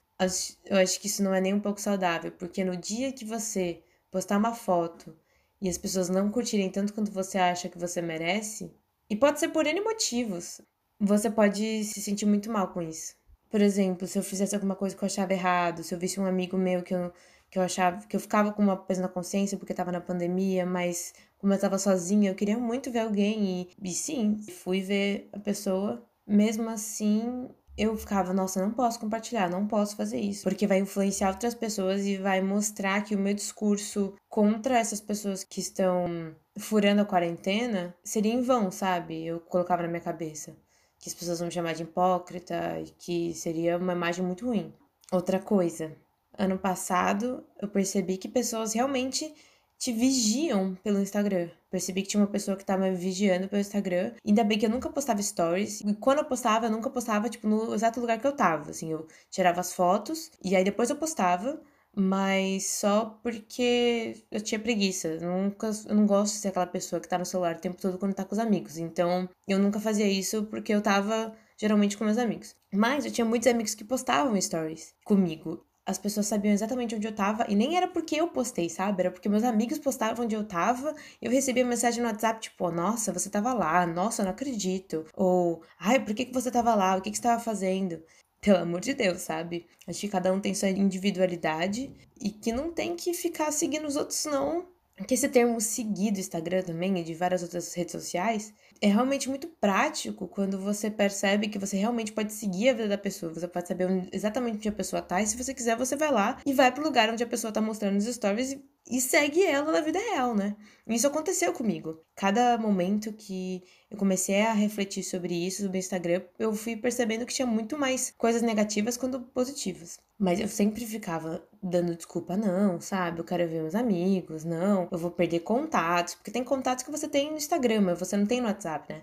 Eu 0.65 0.77
acho 0.77 0.99
que 0.99 1.07
isso 1.07 1.23
não 1.23 1.33
é 1.33 1.41
nem 1.41 1.55
um 1.55 1.59
pouco 1.59 1.81
saudável, 1.81 2.31
porque 2.31 2.63
no 2.63 2.77
dia 2.77 3.11
que 3.11 3.25
você 3.25 3.81
postar 4.11 4.37
uma 4.37 4.53
foto 4.53 5.17
e 5.61 5.69
as 5.69 5.77
pessoas 5.77 6.09
não 6.09 6.31
curtirem 6.31 6.69
tanto 6.69 6.93
quanto 6.93 7.11
você 7.11 7.37
acha 7.37 7.69
que 7.69 7.77
você 7.77 8.01
merece, 8.01 8.73
e 9.09 9.15
pode 9.15 9.39
ser 9.39 9.49
por 9.49 9.67
N 9.67 9.81
motivos, 9.81 10.61
você 10.99 11.29
pode 11.29 11.83
se 11.83 12.01
sentir 12.01 12.25
muito 12.25 12.51
mal 12.51 12.69
com 12.69 12.81
isso. 12.81 13.13
Por 13.49 13.61
exemplo, 13.61 14.07
se 14.07 14.17
eu 14.17 14.23
fizesse 14.23 14.55
alguma 14.55 14.75
coisa 14.75 14.95
que 14.95 15.03
eu 15.03 15.07
achava 15.07 15.33
errado, 15.33 15.83
se 15.83 15.93
eu 15.93 15.99
visse 15.99 16.19
um 16.19 16.25
amigo 16.25 16.57
meu 16.57 16.81
que 16.81 16.93
eu, 16.93 17.11
que 17.49 17.59
eu 17.59 17.63
achava 17.63 18.07
que 18.07 18.15
eu 18.15 18.19
ficava 18.19 18.53
com 18.53 18.63
uma 18.63 18.77
peso 18.77 19.01
na 19.01 19.09
consciência 19.09 19.57
porque 19.57 19.73
estava 19.73 19.91
na 19.91 19.99
pandemia, 19.99 20.65
mas 20.65 21.13
como 21.37 21.51
eu 21.51 21.55
estava 21.55 21.77
sozinha, 21.77 22.31
eu 22.31 22.35
queria 22.35 22.57
muito 22.57 22.89
ver 22.89 22.99
alguém 22.99 23.69
e, 23.81 23.89
e 23.89 23.93
sim, 23.93 24.37
fui 24.63 24.81
ver 24.81 25.27
a 25.33 25.39
pessoa. 25.39 26.01
Mesmo 26.25 26.69
assim, 26.69 27.49
eu 27.81 27.97
ficava, 27.97 28.31
nossa, 28.31 28.61
não 28.61 28.69
posso 28.69 28.99
compartilhar, 28.99 29.49
não 29.49 29.65
posso 29.65 29.95
fazer 29.95 30.19
isso, 30.19 30.43
porque 30.43 30.67
vai 30.67 30.77
influenciar 30.77 31.29
outras 31.29 31.55
pessoas 31.55 32.05
e 32.05 32.15
vai 32.15 32.39
mostrar 32.39 33.01
que 33.03 33.15
o 33.15 33.19
meu 33.19 33.33
discurso 33.33 34.13
contra 34.29 34.77
essas 34.77 35.01
pessoas 35.01 35.43
que 35.43 35.59
estão 35.59 36.35
furando 36.59 37.01
a 37.01 37.05
quarentena 37.05 37.95
seria 38.03 38.31
em 38.31 38.43
vão, 38.43 38.69
sabe? 38.69 39.25
Eu 39.25 39.39
colocava 39.39 39.81
na 39.81 39.87
minha 39.87 39.99
cabeça 39.99 40.55
que 40.99 41.09
as 41.09 41.15
pessoas 41.15 41.39
vão 41.39 41.47
me 41.47 41.53
chamar 41.53 41.73
de 41.73 41.81
hipócrita 41.81 42.79
e 42.79 42.91
que 42.91 43.33
seria 43.33 43.79
uma 43.79 43.93
imagem 43.93 44.23
muito 44.23 44.45
ruim. 44.45 44.71
Outra 45.11 45.39
coisa, 45.39 45.97
ano 46.37 46.59
passado 46.59 47.43
eu 47.59 47.67
percebi 47.67 48.15
que 48.15 48.27
pessoas 48.27 48.73
realmente 48.73 49.33
te 49.81 49.91
vigiam 49.91 50.75
pelo 50.83 50.99
Instagram. 51.01 51.49
Percebi 51.71 52.03
que 52.03 52.09
tinha 52.09 52.21
uma 52.21 52.29
pessoa 52.29 52.55
que 52.55 52.63
tava 52.63 52.83
me 52.83 52.95
vigiando 52.95 53.47
pelo 53.47 53.59
Instagram. 53.59 54.13
Ainda 54.23 54.43
bem 54.43 54.59
que 54.59 54.65
eu 54.67 54.69
nunca 54.69 54.91
postava 54.91 55.19
stories. 55.23 55.81
E 55.81 55.95
quando 55.95 56.19
eu 56.19 56.25
postava, 56.25 56.67
eu 56.67 56.71
nunca 56.71 56.87
postava, 56.87 57.27
tipo, 57.27 57.47
no 57.47 57.73
exato 57.73 57.99
lugar 57.99 58.19
que 58.19 58.27
eu 58.27 58.35
tava. 58.35 58.69
Assim, 58.69 58.91
eu 58.91 59.07
tirava 59.31 59.59
as 59.59 59.73
fotos 59.73 60.29
e 60.43 60.55
aí 60.55 60.63
depois 60.63 60.91
eu 60.91 60.95
postava 60.95 61.59
mas 61.93 62.67
só 62.67 63.19
porque 63.21 64.23
eu 64.31 64.39
tinha 64.39 64.59
preguiça. 64.59 65.09
Eu 65.09 65.29
nunca, 65.29 65.71
eu 65.87 65.95
não 65.95 66.05
gosto 66.05 66.35
de 66.35 66.39
ser 66.39 66.49
aquela 66.49 66.67
pessoa 66.67 67.01
que 67.01 67.07
tá 67.09 67.17
no 67.17 67.25
celular 67.25 67.55
o 67.55 67.59
tempo 67.59 67.81
todo 67.81 67.97
quando 67.97 68.13
tá 68.13 68.23
com 68.23 68.33
os 68.33 68.39
amigos. 68.39 68.77
Então, 68.77 69.27
eu 69.47 69.59
nunca 69.59 69.79
fazia 69.79 70.07
isso 70.07 70.43
porque 70.45 70.73
eu 70.73 70.81
tava 70.81 71.35
geralmente 71.57 71.97
com 71.97 72.05
meus 72.05 72.17
amigos. 72.17 72.55
Mas 72.73 73.03
eu 73.05 73.11
tinha 73.11 73.25
muitos 73.25 73.47
amigos 73.47 73.75
que 73.75 73.83
postavam 73.83 74.39
stories 74.39 74.93
comigo. 75.03 75.65
As 75.91 75.97
pessoas 75.97 76.25
sabiam 76.27 76.53
exatamente 76.53 76.95
onde 76.95 77.05
eu 77.05 77.13
tava 77.13 77.45
e 77.49 77.55
nem 77.55 77.75
era 77.75 77.87
porque 77.87 78.15
eu 78.15 78.29
postei, 78.29 78.69
sabe? 78.69 79.01
Era 79.01 79.11
porque 79.11 79.27
meus 79.27 79.43
amigos 79.43 79.77
postavam 79.77 80.23
onde 80.25 80.33
eu 80.35 80.45
tava. 80.45 80.95
Eu 81.21 81.29
recebia 81.29 81.65
mensagem 81.65 82.01
no 82.01 82.07
WhatsApp 82.07 82.39
tipo, 82.39 82.71
nossa, 82.71 83.11
você 83.11 83.29
tava 83.29 83.53
lá, 83.53 83.85
nossa, 83.85 84.21
eu 84.21 84.25
não 84.25 84.31
acredito. 84.31 85.05
Ou, 85.15 85.61
ai, 85.77 85.99
por 86.03 86.13
que, 86.15 86.25
que 86.25 86.33
você 86.33 86.49
tava 86.49 86.73
lá? 86.75 86.95
O 86.95 87.01
que, 87.01 87.11
que 87.11 87.17
você 87.17 87.23
tava 87.23 87.43
fazendo? 87.43 88.01
Pelo 88.39 88.59
amor 88.59 88.79
de 88.79 88.93
Deus, 88.93 89.21
sabe? 89.21 89.67
Acho 89.85 89.99
que 89.99 90.07
cada 90.07 90.31
um 90.33 90.39
tem 90.39 90.53
sua 90.55 90.69
individualidade 90.69 91.91
e 92.19 92.29
que 92.31 92.53
não 92.53 92.71
tem 92.71 92.95
que 92.95 93.13
ficar 93.13 93.51
seguindo 93.51 93.85
os 93.85 93.97
outros, 93.97 94.25
não. 94.25 94.65
Que 95.07 95.13
esse 95.13 95.29
termo 95.29 95.59
seguir 95.59 96.11
do 96.11 96.19
Instagram 96.19 96.63
também 96.63 96.97
e 96.99 97.03
de 97.03 97.13
várias 97.13 97.43
outras 97.43 97.73
redes 97.73 97.91
sociais 97.91 98.53
é 98.81 98.87
realmente 98.87 99.29
muito 99.29 99.47
prático 99.47 100.27
quando 100.27 100.59
você 100.59 100.89
percebe 100.89 101.47
que 101.47 101.59
você 101.59 101.77
realmente 101.77 102.11
pode 102.11 102.33
seguir 102.33 102.69
a 102.69 102.73
vida 102.73 102.87
da 102.87 102.97
pessoa. 102.97 103.33
Você 103.33 103.47
pode 103.47 103.67
saber 103.67 104.09
exatamente 104.11 104.57
onde 104.57 104.69
a 104.69 104.71
pessoa 104.71 105.01
tá. 105.01 105.21
E 105.21 105.27
se 105.27 105.37
você 105.37 105.53
quiser, 105.53 105.77
você 105.77 105.95
vai 105.95 106.11
lá 106.11 106.39
e 106.45 106.53
vai 106.53 106.71
pro 106.71 106.83
lugar 106.83 107.09
onde 107.09 107.23
a 107.23 107.27
pessoa 107.27 107.53
tá 107.53 107.61
mostrando 107.61 107.97
os 107.97 108.05
stories 108.05 108.53
e, 108.53 108.65
e 108.89 108.99
segue 108.99 109.43
ela 109.43 109.71
na 109.71 109.81
vida 109.81 109.99
real, 109.99 110.35
né? 110.35 110.55
Isso 110.87 111.07
aconteceu 111.07 111.53
comigo. 111.53 111.99
Cada 112.15 112.57
momento 112.57 113.13
que 113.13 113.63
eu 113.89 113.97
comecei 113.97 114.41
a 114.41 114.53
refletir 114.53 115.03
sobre 115.03 115.35
isso, 115.35 115.61
sobre 115.61 115.77
o 115.77 115.79
Instagram, 115.79 116.23
eu 116.39 116.53
fui 116.53 116.75
percebendo 116.75 117.25
que 117.25 117.33
tinha 117.33 117.45
muito 117.45 117.77
mais 117.77 118.11
coisas 118.17 118.41
negativas 118.41 118.97
quanto 118.97 119.19
positivas. 119.19 119.99
Mas 120.25 120.39
eu 120.39 120.47
sempre 120.47 120.85
ficava 120.85 121.43
dando 121.61 121.95
desculpa, 121.95 122.37
não, 122.37 122.79
sabe? 122.79 123.19
Eu 123.19 123.25
quero 123.25 123.47
ver 123.47 123.61
meus 123.61 123.75
amigos, 123.75 124.43
não, 124.45 124.87
eu 124.91 124.97
vou 124.97 125.11
perder 125.11 125.39
contatos, 125.41 126.15
porque 126.15 126.31
tem 126.31 126.43
contatos 126.43 126.83
que 126.85 126.91
você 126.91 127.07
tem 127.07 127.31
no 127.31 127.37
Instagram, 127.37 127.81
mas 127.81 127.99
você 127.99 128.15
não 128.17 128.25
tem 128.27 128.39
no 128.41 128.47
WhatsApp, 128.47 128.93
né? 128.93 129.01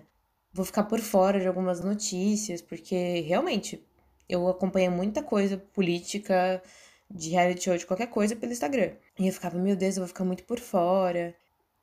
Vou 0.53 0.65
ficar 0.65 0.83
por 0.85 0.99
fora 1.01 1.39
de 1.39 1.47
algumas 1.47 1.81
notícias, 1.81 2.61
porque 2.61 3.21
realmente 3.21 3.85
Eu 4.29 4.47
acompanho 4.47 4.91
muita 4.91 5.23
coisa 5.23 5.57
política, 5.57 6.61
de 7.09 7.31
reality 7.31 7.63
show, 7.63 7.77
de 7.77 7.85
qualquer 7.85 8.07
coisa 8.07 8.35
pelo 8.35 8.51
Instagram. 8.51 8.91
E 9.17 9.27
eu 9.27 9.33
ficava, 9.33 9.57
meu 9.57 9.75
Deus, 9.75 9.97
eu 9.97 10.01
vou 10.01 10.07
ficar 10.07 10.23
muito 10.23 10.43
por 10.43 10.59
fora. 10.59 11.35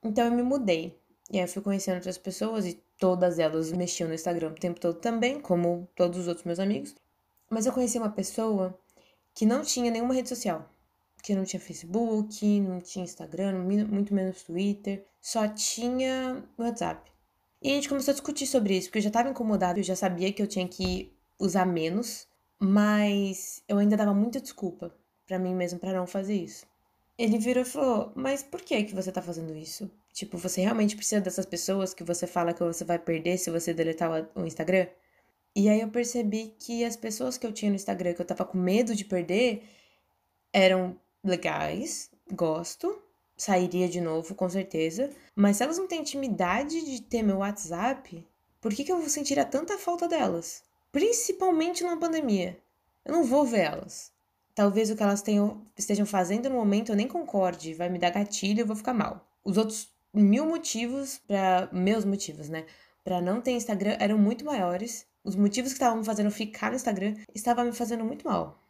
Então 0.02 0.24
eu 0.26 0.30
me 0.32 0.42
mudei. 0.42 0.96
E 1.30 1.38
aí 1.38 1.44
eu 1.44 1.48
fui 1.48 1.62
conhecendo 1.62 1.96
outras 1.96 2.16
pessoas 2.18 2.66
e 2.66 2.74
todas 2.98 3.38
elas 3.40 3.72
mexiam 3.72 4.08
no 4.08 4.14
Instagram 4.14 4.50
o 4.50 4.54
tempo 4.54 4.80
todo 4.80 4.98
também, 5.00 5.40
como 5.40 5.88
todos 5.96 6.20
os 6.20 6.28
outros 6.28 6.46
meus 6.46 6.60
amigos. 6.60 6.94
Mas 7.50 7.66
eu 7.66 7.72
conheci 7.72 7.98
uma 7.98 8.10
pessoa 8.10 8.78
que 9.36 9.44
não 9.44 9.62
tinha 9.62 9.90
nenhuma 9.90 10.14
rede 10.14 10.30
social. 10.30 10.66
Que 11.22 11.34
não 11.34 11.44
tinha 11.44 11.60
Facebook, 11.60 12.60
não 12.60 12.80
tinha 12.80 13.04
Instagram, 13.04 13.52
muito 13.62 14.14
menos 14.14 14.42
Twitter, 14.42 15.04
só 15.20 15.46
tinha 15.46 16.42
WhatsApp. 16.58 17.12
E 17.60 17.70
a 17.70 17.74
gente 17.74 17.88
começou 17.88 18.12
a 18.12 18.14
discutir 18.14 18.46
sobre 18.46 18.76
isso, 18.78 18.88
porque 18.88 18.98
eu 18.98 19.02
já 19.02 19.08
estava 19.08 19.28
incomodada, 19.28 19.78
eu 19.78 19.84
já 19.84 19.94
sabia 19.94 20.32
que 20.32 20.42
eu 20.42 20.46
tinha 20.46 20.66
que 20.66 21.12
usar 21.38 21.66
menos, 21.66 22.26
mas 22.58 23.62
eu 23.68 23.76
ainda 23.76 23.96
dava 23.96 24.14
muita 24.14 24.40
desculpa 24.40 24.94
para 25.26 25.38
mim 25.38 25.54
mesmo 25.54 25.78
para 25.78 25.92
não 25.92 26.06
fazer 26.06 26.34
isso. 26.34 26.66
Ele 27.18 27.38
virou 27.38 27.62
e 27.62 27.66
falou: 27.66 28.12
"Mas 28.14 28.42
por 28.42 28.62
que 28.62 28.84
que 28.84 28.94
você 28.94 29.12
tá 29.12 29.20
fazendo 29.20 29.54
isso? 29.54 29.90
Tipo, 30.12 30.38
você 30.38 30.62
realmente 30.62 30.96
precisa 30.96 31.20
dessas 31.20 31.44
pessoas 31.44 31.92
que 31.92 32.04
você 32.04 32.26
fala 32.26 32.54
que 32.54 32.62
você 32.62 32.84
vai 32.84 32.98
perder 32.98 33.36
se 33.36 33.50
você 33.50 33.74
deletar 33.74 34.30
o 34.34 34.46
Instagram?" 34.46 34.86
E 35.56 35.70
aí 35.70 35.80
eu 35.80 35.88
percebi 35.88 36.54
que 36.58 36.84
as 36.84 36.96
pessoas 36.96 37.38
que 37.38 37.46
eu 37.46 37.52
tinha 37.52 37.70
no 37.70 37.76
Instagram 37.76 38.12
que 38.12 38.20
eu 38.20 38.26
tava 38.26 38.44
com 38.44 38.58
medo 38.58 38.94
de 38.94 39.06
perder 39.06 39.62
eram 40.52 41.00
legais, 41.24 42.10
gosto, 42.30 43.02
sairia 43.34 43.88
de 43.88 43.98
novo, 43.98 44.34
com 44.34 44.50
certeza. 44.50 45.10
Mas 45.34 45.56
se 45.56 45.62
elas 45.62 45.78
não 45.78 45.88
têm 45.88 46.02
intimidade 46.02 46.84
de 46.84 47.00
ter 47.00 47.22
meu 47.22 47.38
WhatsApp, 47.38 48.22
por 48.60 48.74
que, 48.74 48.84
que 48.84 48.92
eu 48.92 48.98
vou 48.98 49.08
sentir 49.08 49.42
tanta 49.46 49.78
falta 49.78 50.06
delas? 50.06 50.62
Principalmente 50.92 51.82
numa 51.82 51.98
pandemia. 51.98 52.58
Eu 53.02 53.14
não 53.14 53.24
vou 53.24 53.46
ver 53.46 53.60
elas. 53.60 54.12
Talvez 54.54 54.90
o 54.90 54.96
que 54.96 55.02
elas 55.02 55.22
tenham, 55.22 55.62
estejam 55.74 56.04
fazendo 56.04 56.50
no 56.50 56.56
momento 56.56 56.92
eu 56.92 56.96
nem 56.96 57.08
concorde, 57.08 57.72
vai 57.72 57.88
me 57.88 57.98
dar 57.98 58.10
gatilho 58.10 58.60
eu 58.60 58.66
vou 58.66 58.76
ficar 58.76 58.92
mal. 58.92 59.26
Os 59.42 59.56
outros 59.56 59.88
mil 60.12 60.44
motivos 60.44 61.18
para 61.26 61.70
meus 61.72 62.04
motivos, 62.04 62.50
né, 62.50 62.66
para 63.02 63.22
não 63.22 63.40
ter 63.40 63.52
Instagram 63.52 63.96
eram 63.98 64.18
muito 64.18 64.44
maiores. 64.44 65.06
Os 65.26 65.34
motivos 65.34 65.72
que 65.72 65.78
estavam 65.78 65.98
me 65.98 66.04
fazendo 66.04 66.30
ficar 66.30 66.70
no 66.70 66.76
Instagram 66.76 67.16
estavam 67.34 67.64
me 67.64 67.72
fazendo 67.72 68.04
muito 68.04 68.24
mal. 68.24 68.62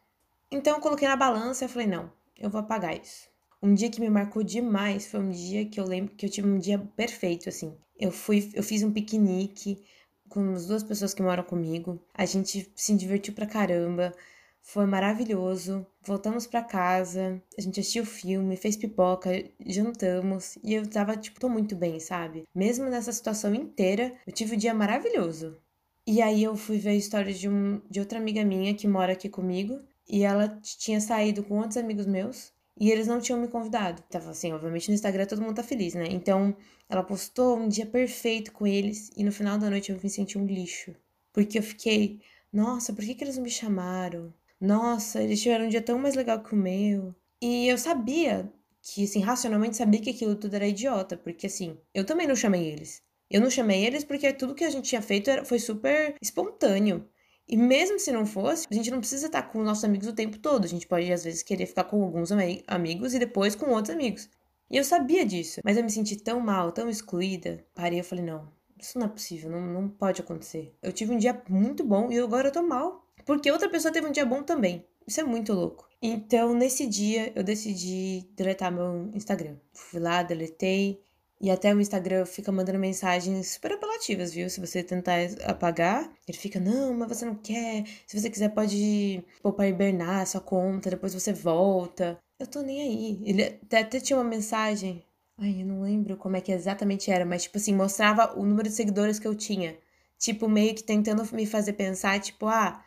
Então 0.51 0.77
eu 0.77 0.81
coloquei 0.81 1.07
na 1.07 1.15
balança 1.15 1.67
e 1.67 1.69
falei, 1.69 1.87
não, 1.87 2.11
eu 2.35 2.49
vou 2.49 2.59
apagar 2.59 2.99
isso. 2.99 3.29
Um 3.63 3.75
dia 3.75 3.91
que 3.91 4.01
me 4.01 4.09
marcou 4.09 4.43
demais 4.43 5.07
foi 5.07 5.21
um 5.21 5.31
dia 5.31 5.67
que 5.67 5.79
eu 5.79 5.85
lembro 5.85 6.15
que 6.15 6.25
eu 6.25 6.31
tive 6.31 6.49
um 6.49 6.59
dia 6.59 6.79
perfeito, 6.79 7.51
assim. 7.51 7.77
Eu 8.01 8.11
fui, 8.11 8.51
eu 8.55 8.63
fiz 8.63 8.83
um 8.83 8.91
piquenique 8.91 9.85
com 10.31 10.55
as 10.55 10.67
duas 10.67 10.83
pessoas 10.83 11.13
que 11.13 11.21
moram 11.21 11.43
comigo. 11.43 12.03
A 12.15 12.25
gente 12.25 12.73
se 12.75 12.97
divertiu 12.97 13.35
pra 13.35 13.45
caramba. 13.45 14.15
Foi 14.63 14.87
maravilhoso. 14.87 15.87
Voltamos 16.01 16.47
para 16.47 16.65
casa, 16.65 17.43
a 17.59 17.61
gente 17.61 17.81
assistiu 17.81 18.07
filme, 18.07 18.57
fez 18.57 18.79
pipoca, 18.79 19.31
jantamos 19.61 20.57
e 20.65 20.73
eu 20.73 20.89
tava, 20.89 21.19
tipo, 21.19 21.39
tô 21.39 21.51
muito 21.51 21.77
bem, 21.77 22.01
sabe? 22.01 22.45
Mesmo 22.55 22.87
nessa 22.87 23.13
situação 23.13 23.55
inteira, 23.55 24.15
eu 24.27 24.33
tive 24.33 24.55
um 24.55 24.59
dia 24.59 24.73
maravilhoso. 24.73 25.61
E 26.07 26.23
aí 26.23 26.43
eu 26.45 26.57
fui 26.57 26.79
ver 26.79 26.91
a 26.91 26.95
história 26.95 27.33
de, 27.35 27.49
um, 27.49 27.81
de 27.91 28.01
outra 28.01 28.19
amiga 28.19 28.45
minha 28.45 28.75
que 28.75 28.87
mora 28.87 29.13
aqui 29.13 29.29
comigo 29.29 29.81
e 30.09 30.23
ela 30.23 30.49
tinha 30.63 31.01
saído 31.01 31.43
com 31.43 31.59
outros 31.59 31.77
amigos 31.77 32.07
meus 32.07 32.53
e 32.79 32.91
eles 32.91 33.07
não 33.07 33.21
tinham 33.21 33.41
me 33.41 33.49
convidado. 33.49 34.03
Tava 34.11 34.31
assim, 34.31 34.53
obviamente 34.53 34.89
no 34.89 34.95
Instagram 34.95 35.27
todo 35.27 35.43
mundo 35.43 35.57
tá 35.57 35.63
feliz, 35.63 35.95
né? 35.95 36.07
Então 36.11 36.57
ela 36.89 37.03
postou 37.03 37.59
um 37.59 37.69
dia 37.69 37.87
perfeito 37.87 38.53
com 38.53 38.67
eles 38.67 39.11
e 39.17 39.25
no 39.25 39.33
final 39.33 39.59
da 39.59 39.69
noite 39.69 39.91
eu 39.91 39.99
me 40.03 40.11
senti 40.11 40.39
um 40.39 40.47
lixo. 40.47 40.95
Porque 41.33 41.59
eu 41.59 41.63
fiquei, 41.63 42.21
nossa, 42.53 42.93
por 42.93 43.05
que, 43.05 43.15
que 43.15 43.25
eles 43.25 43.37
não 43.37 43.45
me 43.45 43.51
chamaram? 43.51 44.33
nossa, 44.61 45.23
eles 45.23 45.41
tiveram 45.43 45.67
um 45.67 45.69
dia 45.69 45.83
tão 45.83 45.99
mais 45.99 46.15
legal 46.15 46.43
que 46.43 46.55
o 46.55 46.57
meu. 46.57 47.15
E 47.41 47.69
eu 47.69 47.79
sabia 47.79 48.51
que, 48.83 49.05
assim, 49.05 49.21
racionalmente 49.21 49.77
sabia 49.77 50.01
que 50.01 50.11
aquilo 50.11 50.37
tudo 50.37 50.55
era 50.55 50.67
idiota, 50.67 51.17
porque, 51.17 51.47
assim, 51.47 51.79
eu 51.95 52.05
também 52.05 52.27
não 52.27 52.37
chamei 52.37 52.65
eles. 52.67 53.03
Eu 53.31 53.41
não 53.41 53.51
chamei 53.51 53.85
eles 53.85 54.05
porque 54.05 54.33
tudo 54.33 54.55
que 54.55 54.65
a 54.65 54.71
gente 54.71 54.89
tinha 54.89 55.03
feito 55.03 55.31
era, 55.31 55.45
foi 55.45 55.59
super 55.59 56.15
espontâneo. 56.21 57.09
E 57.49 57.57
mesmo 57.57 57.99
se 57.99 58.11
não 58.11 58.27
fosse, 58.27 58.67
a 58.71 58.75
gente 58.75 58.91
não 58.91 58.99
precisa 58.99 59.27
estar 59.27 59.43
com 59.43 59.61
os 59.61 59.65
nossos 59.65 59.85
amigos 59.85 60.09
o 60.09 60.13
tempo 60.13 60.39
todo. 60.39 60.65
A 60.65 60.69
gente 60.69 60.87
pode, 60.87 61.13
às 61.13 61.23
vezes, 61.23 61.43
querer 61.43 61.67
ficar 61.67 61.85
com 61.85 62.03
alguns 62.03 62.31
amigos 62.67 63.15
e 63.15 63.19
depois 63.19 63.55
com 63.55 63.71
outros 63.71 63.95
amigos. 63.95 64.29
E 64.69 64.77
eu 64.77 64.85
sabia 64.85 65.25
disso, 65.25 65.61
mas 65.65 65.77
eu 65.77 65.85
me 65.85 65.91
senti 65.91 66.17
tão 66.17 66.41
mal, 66.41 66.73
tão 66.73 66.89
excluída. 66.89 67.65
Parei 67.73 68.01
e 68.01 68.03
falei: 68.03 68.25
não, 68.25 68.49
isso 68.81 68.99
não 68.99 69.07
é 69.07 69.09
possível, 69.09 69.49
não, 69.49 69.61
não 69.61 69.89
pode 69.89 70.21
acontecer. 70.21 70.75
Eu 70.83 70.93
tive 70.93 71.15
um 71.15 71.19
dia 71.19 71.41
muito 71.49 71.85
bom 71.85 72.11
e 72.11 72.19
agora 72.19 72.49
eu 72.49 72.53
tô 72.53 72.63
mal 72.63 73.07
porque 73.25 73.51
outra 73.51 73.69
pessoa 73.69 73.93
teve 73.93 74.07
um 74.07 74.13
dia 74.13 74.25
bom 74.25 74.43
também. 74.43 74.87
Isso 75.07 75.21
é 75.21 75.25
muito 75.25 75.53
louco. 75.53 75.89
Então, 76.01 76.55
nesse 76.55 76.87
dia, 76.87 77.33
eu 77.35 77.43
decidi 77.43 78.29
deletar 78.37 78.73
meu 78.73 79.11
Instagram. 79.15 79.57
Fui 79.73 80.01
lá, 80.01 80.23
deletei. 80.23 81.01
E 81.41 81.51
até 81.51 81.75
o 81.75 81.81
Instagram 81.81 82.25
fica 82.25 82.51
mandando 82.51 82.79
mensagens 82.79 83.53
super 83.53 83.73
apelativas, 83.73 84.33
viu? 84.33 84.49
Se 84.49 84.61
você 84.61 84.83
tentar 84.83 85.19
apagar, 85.45 86.11
ele 86.27 86.39
fica, 86.39 86.59
não, 86.59 86.95
mas 86.95 87.09
você 87.09 87.27
não 87.27 87.35
quer. 87.35 87.85
Se 88.07 88.19
você 88.19 88.31
quiser, 88.31 88.49
pode 88.51 89.23
poupar 89.43 89.69
hibernar 89.69 90.27
sua 90.27 90.41
conta, 90.41 90.91
depois 90.91 91.13
você 91.13 91.33
volta. 91.33 92.19
Eu 92.39 92.47
tô 92.47 92.63
nem 92.63 92.81
aí. 92.81 93.21
Ele 93.25 93.43
até, 93.43 93.81
até 93.81 94.01
tinha 94.01 94.19
uma 94.19 94.25
mensagem. 94.25 95.05
Ai, 95.39 95.61
eu 95.61 95.67
não 95.67 95.83
lembro 95.83 96.17
como 96.17 96.37
é 96.37 96.41
que 96.41 96.53
exatamente 96.53 97.11
era, 97.11 97.27
mas 97.27 97.43
tipo 97.43 97.59
assim, 97.59 97.75
mostrava 97.75 98.39
o 98.39 98.45
número 98.45 98.69
de 98.69 98.75
seguidores 98.75 99.19
que 99.19 99.29
eu 99.29 99.35
tinha. 99.35 99.77
Tipo, 100.19 100.49
meio 100.49 100.75
que 100.75 100.83
tentando 100.83 101.23
me 101.35 101.47
fazer 101.47 101.75
pensar, 101.75 102.19
tipo, 102.21 102.47
ah, 102.47 102.83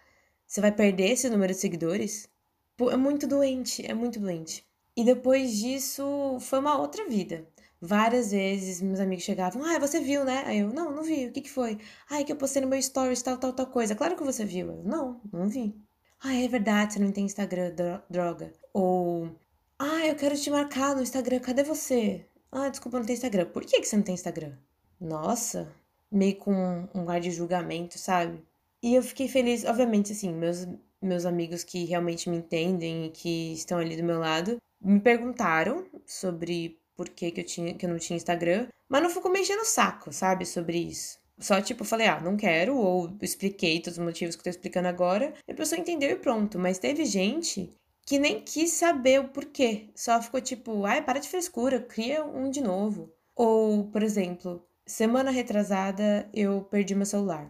você 0.47 0.59
vai 0.61 0.71
perder 0.71 1.11
esse 1.11 1.29
número 1.29 1.53
de 1.53 1.59
seguidores? 1.59 2.27
Pô, 2.75 2.89
é 2.89 2.97
muito 2.97 3.27
doente, 3.27 3.85
é 3.85 3.93
muito 3.93 4.19
doente. 4.19 4.65
E 4.95 5.03
depois 5.03 5.55
disso, 5.57 6.37
foi 6.39 6.59
uma 6.59 6.79
outra 6.79 7.07
vida. 7.07 7.47
Várias 7.81 8.31
vezes 8.31 8.81
meus 8.81 8.99
amigos 8.99 9.23
chegavam, 9.23 9.63
ah, 9.63 9.79
você 9.79 10.01
viu, 10.01 10.25
né? 10.25 10.43
Aí 10.45 10.59
eu, 10.59 10.73
não, 10.73 10.93
não 10.93 11.03
vi, 11.03 11.27
o 11.27 11.31
que 11.31 11.41
que 11.41 11.49
foi? 11.49 11.77
Ah, 12.09 12.19
é 12.19 12.23
que 12.23 12.31
eu 12.31 12.35
postei 12.35 12.61
no 12.61 12.67
meu 12.67 12.81
stories, 12.81 13.21
tal, 13.21 13.37
tal, 13.37 13.53
tal 13.53 13.67
coisa. 13.67 13.95
Claro 13.95 14.17
que 14.17 14.23
você 14.23 14.43
viu. 14.43 14.67
Eu, 14.67 14.83
não, 14.83 15.21
não 15.31 15.47
vi. 15.47 15.75
Ah, 16.21 16.33
é 16.35 16.47
verdade, 16.47 16.93
você 16.93 16.99
não 16.99 17.11
tem 17.11 17.25
Instagram, 17.25 17.73
droga. 18.09 18.53
Ou, 18.73 19.29
ah, 19.77 20.05
eu 20.05 20.15
quero 20.15 20.35
te 20.35 20.51
marcar 20.51 20.95
no 20.95 21.01
Instagram, 21.01 21.39
cadê 21.39 21.63
você? 21.63 22.25
Ah, 22.51 22.67
desculpa, 22.67 22.99
não 22.99 23.05
tem 23.05 23.13
Instagram. 23.13 23.45
Por 23.45 23.63
que, 23.63 23.79
que 23.79 23.87
você 23.87 23.95
não 23.95 24.03
tem 24.03 24.15
Instagram? 24.15 24.53
Nossa, 24.99 25.71
meio 26.11 26.35
com 26.35 26.87
um 26.93 27.09
ar 27.09 27.21
de 27.21 27.31
julgamento, 27.31 27.97
sabe? 27.97 28.43
E 28.83 28.95
eu 28.95 29.03
fiquei 29.03 29.27
feliz, 29.29 29.63
obviamente, 29.63 30.11
assim, 30.11 30.33
meus, 30.33 30.67
meus 31.01 31.25
amigos 31.25 31.63
que 31.63 31.85
realmente 31.85 32.29
me 32.29 32.37
entendem 32.37 33.05
e 33.05 33.09
que 33.09 33.53
estão 33.53 33.77
ali 33.77 33.95
do 33.95 34.03
meu 34.03 34.19
lado 34.19 34.57
me 34.81 34.99
perguntaram 34.99 35.85
sobre 36.05 36.77
por 36.99 37.07
que, 37.07 37.31
que, 37.31 37.39
eu, 37.39 37.45
tinha, 37.45 37.73
que 37.73 37.85
eu 37.85 37.89
não 37.89 37.97
tinha 37.97 38.17
Instagram, 38.17 38.67
mas 38.89 39.01
não 39.01 39.09
ficou 39.09 39.31
me 39.31 39.39
enchendo 39.39 39.61
o 39.61 39.65
saco, 39.65 40.11
sabe, 40.11 40.45
sobre 40.45 40.77
isso. 40.77 41.17
Só, 41.39 41.61
tipo, 41.61 41.85
falei, 41.85 42.07
ah, 42.07 42.19
não 42.19 42.35
quero, 42.35 42.75
ou 42.75 43.17
expliquei 43.21 43.79
todos 43.79 43.97
os 43.97 44.03
motivos 44.03 44.35
que 44.35 44.41
eu 44.41 44.43
tô 44.43 44.49
explicando 44.49 44.89
agora, 44.89 45.33
e 45.47 45.53
a 45.53 45.55
pessoa 45.55 45.79
entendeu 45.79 46.09
e 46.09 46.17
pronto. 46.17 46.59
Mas 46.59 46.77
teve 46.77 47.05
gente 47.05 47.69
que 48.05 48.19
nem 48.19 48.41
quis 48.41 48.71
saber 48.71 49.21
o 49.21 49.29
porquê. 49.29 49.91
Só 49.95 50.21
ficou 50.21 50.41
tipo, 50.41 50.83
ai, 50.83 51.01
para 51.01 51.19
de 51.19 51.29
frescura, 51.29 51.79
cria 51.79 52.25
um 52.25 52.49
de 52.49 52.59
novo. 52.59 53.09
Ou, 53.33 53.85
por 53.85 54.03
exemplo, 54.03 54.61
semana 54.85 55.31
retrasada 55.31 56.29
eu 56.33 56.63
perdi 56.63 56.95
meu 56.95 57.05
celular. 57.05 57.49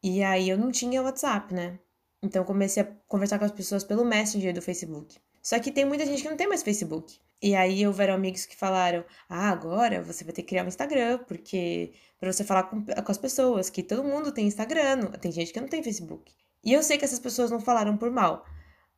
E 0.00 0.22
aí 0.22 0.48
eu 0.48 0.56
não 0.56 0.70
tinha 0.70 1.02
WhatsApp, 1.02 1.52
né? 1.52 1.80
Então 2.22 2.44
comecei 2.44 2.84
a 2.84 2.88
conversar 3.08 3.40
com 3.40 3.44
as 3.44 3.50
pessoas 3.50 3.82
pelo 3.82 4.04
Messenger 4.04 4.54
do 4.54 4.62
Facebook. 4.62 5.16
Só 5.44 5.60
que 5.60 5.70
tem 5.70 5.84
muita 5.84 6.06
gente 6.06 6.22
que 6.22 6.28
não 6.28 6.38
tem 6.38 6.48
mais 6.48 6.62
Facebook. 6.62 7.20
E 7.42 7.54
aí 7.54 7.86
houveram 7.86 8.14
amigos 8.14 8.46
que 8.46 8.56
falaram: 8.56 9.04
"Ah, 9.28 9.50
agora 9.50 10.02
você 10.02 10.24
vai 10.24 10.32
ter 10.32 10.42
que 10.42 10.48
criar 10.48 10.64
um 10.64 10.68
Instagram, 10.68 11.18
porque 11.28 11.92
para 12.18 12.32
você 12.32 12.42
falar 12.42 12.64
com, 12.64 12.82
com 12.84 13.12
as 13.12 13.18
pessoas, 13.18 13.68
que 13.68 13.82
todo 13.82 14.02
mundo 14.02 14.32
tem 14.32 14.46
Instagram, 14.46 15.10
tem 15.20 15.30
gente 15.30 15.52
que 15.52 15.60
não 15.60 15.68
tem 15.68 15.82
Facebook". 15.82 16.32
E 16.64 16.72
eu 16.72 16.82
sei 16.82 16.96
que 16.98 17.04
essas 17.04 17.20
pessoas 17.20 17.50
não 17.50 17.60
falaram 17.60 17.96
por 17.96 18.10
mal, 18.10 18.46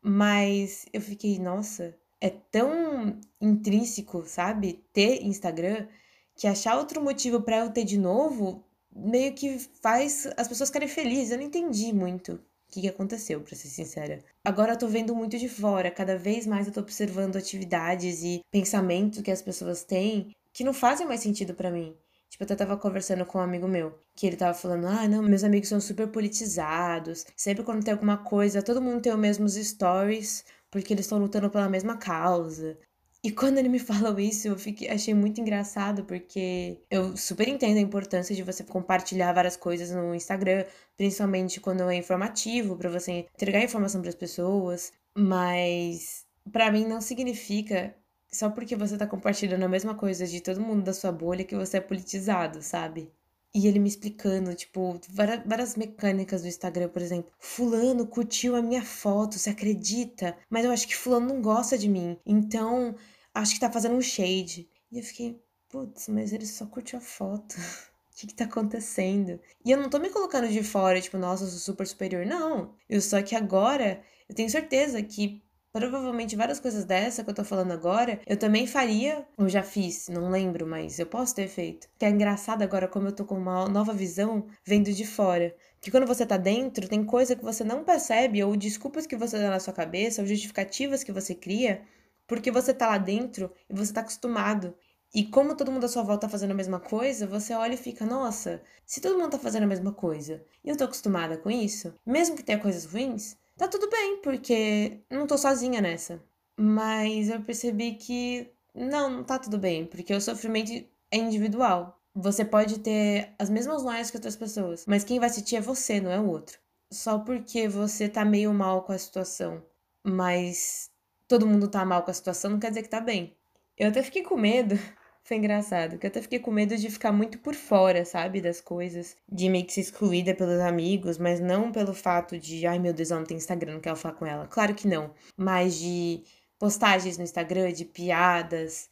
mas 0.01 0.87
eu 0.93 1.01
fiquei, 1.01 1.39
nossa, 1.39 1.97
é 2.21 2.31
tão 2.31 3.19
intrínseco, 3.41 4.25
sabe? 4.27 4.85
Ter 4.93 5.25
Instagram 5.25 5.89
que 6.37 6.47
achar 6.47 6.79
outro 6.79 7.03
motivo 7.03 7.43
para 7.43 7.59
eu 7.59 7.73
ter 7.73 7.85
de 7.85 7.99
novo 7.99 8.65
meio 8.93 9.35
que 9.35 9.59
faz 9.83 10.29
as 10.37 10.49
pessoas 10.49 10.69
ficarem 10.69 10.89
felizes. 10.89 11.33
Eu 11.33 11.39
não 11.39 11.45
entendi 11.45 11.93
muito 11.93 12.41
que, 12.77 12.83
que 12.83 12.89
aconteceu, 12.89 13.41
pra 13.41 13.57
ser 13.57 13.69
sincera. 13.69 14.23
Agora 14.45 14.73
eu 14.73 14.79
tô 14.79 14.87
vendo 14.87 15.15
muito 15.15 15.39
de 15.39 15.49
fora, 15.49 15.91
cada 15.91 16.17
vez 16.19 16.47
mais 16.47 16.67
eu 16.67 16.73
tô 16.73 16.81
observando 16.81 17.37
atividades 17.37 18.23
e 18.23 18.43
pensamentos 18.51 19.23
que 19.23 19.31
as 19.31 19.43
pessoas 19.43 19.83
têm 19.83 20.35
que 20.53 20.65
não 20.65 20.73
fazem 20.73 21.07
mais 21.07 21.21
sentido 21.21 21.55
para 21.55 21.71
mim. 21.71 21.95
Tipo, 22.29 22.43
eu 22.43 22.47
até 22.47 22.57
tava 22.57 22.77
conversando 22.77 23.25
com 23.25 23.39
um 23.39 23.43
amigo 23.43 23.69
meu, 23.69 23.99
que 24.15 24.27
ele 24.27 24.37
tava 24.37 24.55
falando: 24.55 24.87
ah, 24.87 25.07
não, 25.09 25.23
meus 25.23 25.45
amigos 25.45 25.69
são 25.69 25.81
super 25.81 26.09
politizados. 26.09 27.25
Sempre 27.37 27.65
quando 27.65 27.85
tem 27.85 27.93
alguma 27.93 28.19
coisa, 28.19 28.63
todo 28.63 28.83
mundo 28.83 29.01
tem 29.01 29.13
os 29.13 29.19
mesmos 29.19 29.55
stories, 29.55 30.45
porque 30.71 30.93
eles 30.93 31.05
estão 31.07 31.19
lutando 31.19 31.51
pela 31.51 31.69
mesma 31.69 31.97
causa. 31.97 32.79
E 33.27 33.31
quando 33.33 33.59
ele 33.59 33.69
me 33.69 33.81
falou 33.81 34.21
isso, 34.21 34.47
eu 34.47 34.57
fiquei, 34.57 34.89
achei 34.89 35.13
muito 35.13 35.41
engraçado, 35.41 36.05
porque 36.05 36.81
eu 36.89 37.17
super 37.17 37.49
entendo 37.49 37.79
a 37.79 37.81
importância 37.81 38.37
de 38.37 38.43
você 38.45 38.63
compartilhar 38.63 39.33
várias 39.33 39.57
coisas 39.57 39.91
no 39.91 40.15
Instagram, 40.15 40.65
principalmente 40.97 41.61
quando 41.61 41.91
é 41.91 41.97
informativo, 41.97 42.77
para 42.77 42.89
você 42.89 43.27
entregar 43.35 43.65
informação 43.65 44.01
para 44.01 44.11
as 44.11 44.15
pessoas, 44.15 44.93
mas 45.13 46.25
para 46.53 46.71
mim 46.71 46.87
não 46.87 47.01
significa 47.01 47.97
só 48.31 48.49
porque 48.49 48.77
você 48.77 48.97
tá 48.97 49.09
compartilhando 49.09 49.65
a 49.65 49.69
mesma 49.69 49.97
coisa 49.97 50.25
de 50.25 50.41
todo 50.41 50.61
mundo 50.61 50.85
da 50.85 50.93
sua 50.93 51.11
bolha 51.11 51.43
que 51.43 51.57
você 51.57 51.79
é 51.79 51.81
politizado, 51.81 52.63
sabe? 52.63 53.11
E 53.53 53.67
ele 53.67 53.81
me 53.81 53.89
explicando, 53.89 54.55
tipo, 54.55 55.01
várias, 55.11 55.43
várias 55.45 55.75
mecânicas 55.75 56.43
do 56.43 56.49
Instagram, 56.49 56.91
por 56.91 57.03
exemplo. 57.03 57.33
Fulano 57.41 58.07
curtiu 58.07 58.55
a 58.55 58.63
minha 58.63 58.83
foto, 58.83 59.37
você 59.37 59.51
acredita? 59.51 60.37
Mas 60.49 60.65
eu 60.65 60.71
acho 60.71 60.87
que 60.87 60.95
Fulano 60.95 61.27
não 61.27 61.43
gosta 61.43 61.77
de 61.77 61.89
mim. 61.89 62.17
Então, 62.25 62.95
acho 63.37 63.55
que 63.55 63.61
tá 63.61 63.71
fazendo 63.71 63.95
um 63.95 64.03
shade. 64.03 64.69
E 64.91 64.99
eu 64.99 65.05
fiquei, 65.05 65.41
putz, 65.69 66.09
mas 66.09 66.33
ele 66.33 66.47
só 66.47 66.67
curtiu 66.67 66.99
a 66.99 67.03
foto. 67.03 67.57
O 68.09 68.19
que, 68.19 68.29
que 68.29 68.35
tá 68.35 68.45
acontecendo? 68.45 69.39
E 69.63 69.71
eu 69.71 69.77
não 69.77 69.91
tô 69.91 69.99
me 69.99 70.09
colocando 70.09 70.49
de 70.49 70.63
fora, 70.63 70.99
tipo, 71.03 71.19
nossa, 71.19 71.45
eu 71.45 71.49
sou 71.49 71.59
super 71.59 71.87
superior. 71.87 72.25
Não. 72.25 72.75
Eu 72.89 72.99
só 73.03 73.21
que 73.21 73.37
agora 73.37 74.03
eu 74.27 74.35
tenho 74.35 74.49
certeza 74.49 75.03
que 75.03 75.43
Provavelmente 75.77 76.37
várias 76.37 76.59
coisas 76.59 76.87
dessa 76.87 77.23
que 77.23 77.29
eu 77.29 77.35
tô 77.35 77.45
falando 77.45 77.71
agora, 77.71 78.19
eu 78.27 78.39
também 78.39 78.67
faria, 78.67 79.27
ou 79.37 79.47
já 79.47 79.63
fiz, 79.63 80.09
não 80.09 80.31
lembro, 80.31 80.67
mas 80.67 80.99
eu 80.99 81.05
posso 81.05 81.35
ter 81.35 81.49
feito. 81.49 81.87
Que 81.99 82.07
é 82.07 82.09
engraçado 82.09 82.63
agora 82.63 82.89
como 82.89 83.09
eu 83.09 83.13
tô 83.13 83.27
com 83.27 83.37
uma 83.37 83.69
nova 83.69 83.93
visão 83.93 84.47
vendo 84.65 84.91
de 84.91 85.05
fora. 85.07 85.55
Que 85.79 85.91
quando 85.91 86.07
você 86.07 86.25
tá 86.25 86.39
dentro, 86.39 86.89
tem 86.89 87.05
coisa 87.05 87.37
que 87.37 87.45
você 87.45 87.63
não 87.63 87.85
percebe, 87.85 88.43
ou 88.43 88.57
desculpas 88.57 89.07
que 89.07 89.17
você 89.17 89.39
dá 89.39 89.51
na 89.51 89.61
sua 89.61 89.75
cabeça, 89.75 90.23
ou 90.23 90.27
justificativas 90.27 91.05
que 91.05 91.13
você 91.13 91.35
cria, 91.35 91.83
porque 92.27 92.51
você 92.51 92.75
tá 92.75 92.89
lá 92.89 92.99
dentro 92.99 93.53
e 93.69 93.75
você 93.75 93.93
tá 93.93 94.01
acostumado. 94.01 94.75
E 95.15 95.25
como 95.25 95.57
todo 95.57 95.71
mundo 95.73 95.85
à 95.85 95.89
sua 95.89 96.03
volta 96.03 96.27
tá 96.27 96.29
fazendo 96.29 96.51
a 96.51 96.55
mesma 96.55 96.81
coisa, 96.81 97.27
você 97.27 97.55
olha 97.55 97.75
e 97.75 97.79
fica, 97.79 98.05
nossa, 98.05 98.61
se 98.85 99.01
todo 99.01 99.19
mundo 99.19 99.31
tá 99.31 99.39
fazendo 99.39 99.63
a 99.63 99.67
mesma 99.67 99.93
coisa 99.93 100.45
e 100.65 100.69
eu 100.69 100.77
tô 100.77 100.85
acostumada 100.85 101.39
com 101.39 101.51
isso, 101.51 101.95
mesmo 102.05 102.37
que 102.37 102.43
tenha 102.43 102.59
coisas 102.59 102.85
ruins, 102.85 103.37
tá 103.57 103.69
tudo 103.69 103.89
bem, 103.89 104.21
porque 104.21 105.01
não 105.11 105.27
tô 105.27 105.39
sozinha 105.39 105.81
nessa. 105.81 106.23
Mas 106.59 107.29
eu 107.29 107.41
percebi 107.43 107.95
que 107.95 108.51
não, 108.75 109.09
não 109.11 109.25
tá 109.25 109.39
tudo 109.39 109.59
bem, 109.59 109.87
porque 109.87 110.15
o 110.15 110.21
sofrimento 110.21 110.73
é 111.11 111.17
individual. 111.17 111.99
Você 112.15 112.45
pode 112.45 112.81
ter 112.81 113.35
as 113.39 113.51
mesmas 113.51 113.83
noias 113.83 114.11
que 114.11 114.17
outras 114.17 114.37
pessoas, 114.37 114.85
mas 114.87 115.05
quem 115.05 115.21
vai 115.21 115.29
sentir 115.31 115.57
é 115.57 115.61
você, 115.61 116.01
não 116.01 116.11
é 116.11 116.21
o 116.21 116.29
outro. 116.29 116.59
Só 116.93 117.19
porque 117.19 117.69
você 117.69 118.09
tá 118.09 118.25
meio 118.25 118.53
mal 118.55 118.83
com 118.83 118.93
a 118.93 118.99
situação, 118.99 119.63
mas 120.05 120.91
todo 121.29 121.47
mundo 121.47 121.69
tá 121.69 121.85
mal 121.85 122.03
com 122.03 122.11
a 122.11 122.15
situação 122.15 122.51
não 122.51 122.59
quer 122.59 122.71
dizer 122.71 122.83
que 122.83 122.89
tá 122.89 123.01
bem. 123.01 123.37
Eu 123.77 123.89
até 123.89 124.03
fiquei 124.03 124.23
com 124.23 124.37
medo 124.37 124.79
foi 125.27 125.39
engraçado, 125.39 125.93
porque 125.93 126.07
eu 126.07 126.11
até 126.11 126.23
fiquei 126.23 126.39
com 126.39 126.53
medo 126.53 126.77
de 126.77 126.89
ficar 126.89 127.11
muito 127.11 127.39
por 127.41 127.53
fora, 127.53 128.05
sabe, 128.05 128.41
das 128.41 128.61
coisas, 128.61 129.17
de 129.29 129.49
meio 129.49 129.67
que 129.67 129.73
ser 129.73 129.81
excluída 129.81 130.33
pelos 130.33 130.61
amigos, 130.61 131.19
mas 131.19 131.41
não 131.41 131.73
pelo 131.73 131.93
fato 131.93 132.39
de, 132.39 132.65
ai 132.65 132.79
meu 132.79 132.93
Deus, 132.93 133.11
ela 133.11 133.19
não 133.21 133.27
tem 133.27 133.37
Instagram, 133.37 133.75
não 133.75 133.81
quero 133.81 133.97
falar 133.97 134.15
com 134.15 134.25
ela. 134.25 134.47
Claro 134.47 134.73
que 134.73 134.87
não, 134.87 135.11
mas 135.37 135.81
de 135.81 136.23
postagens 136.61 137.19
no 137.19 137.25
Instagram, 137.25 137.73
de 137.73 137.85
piadas. 137.85 138.89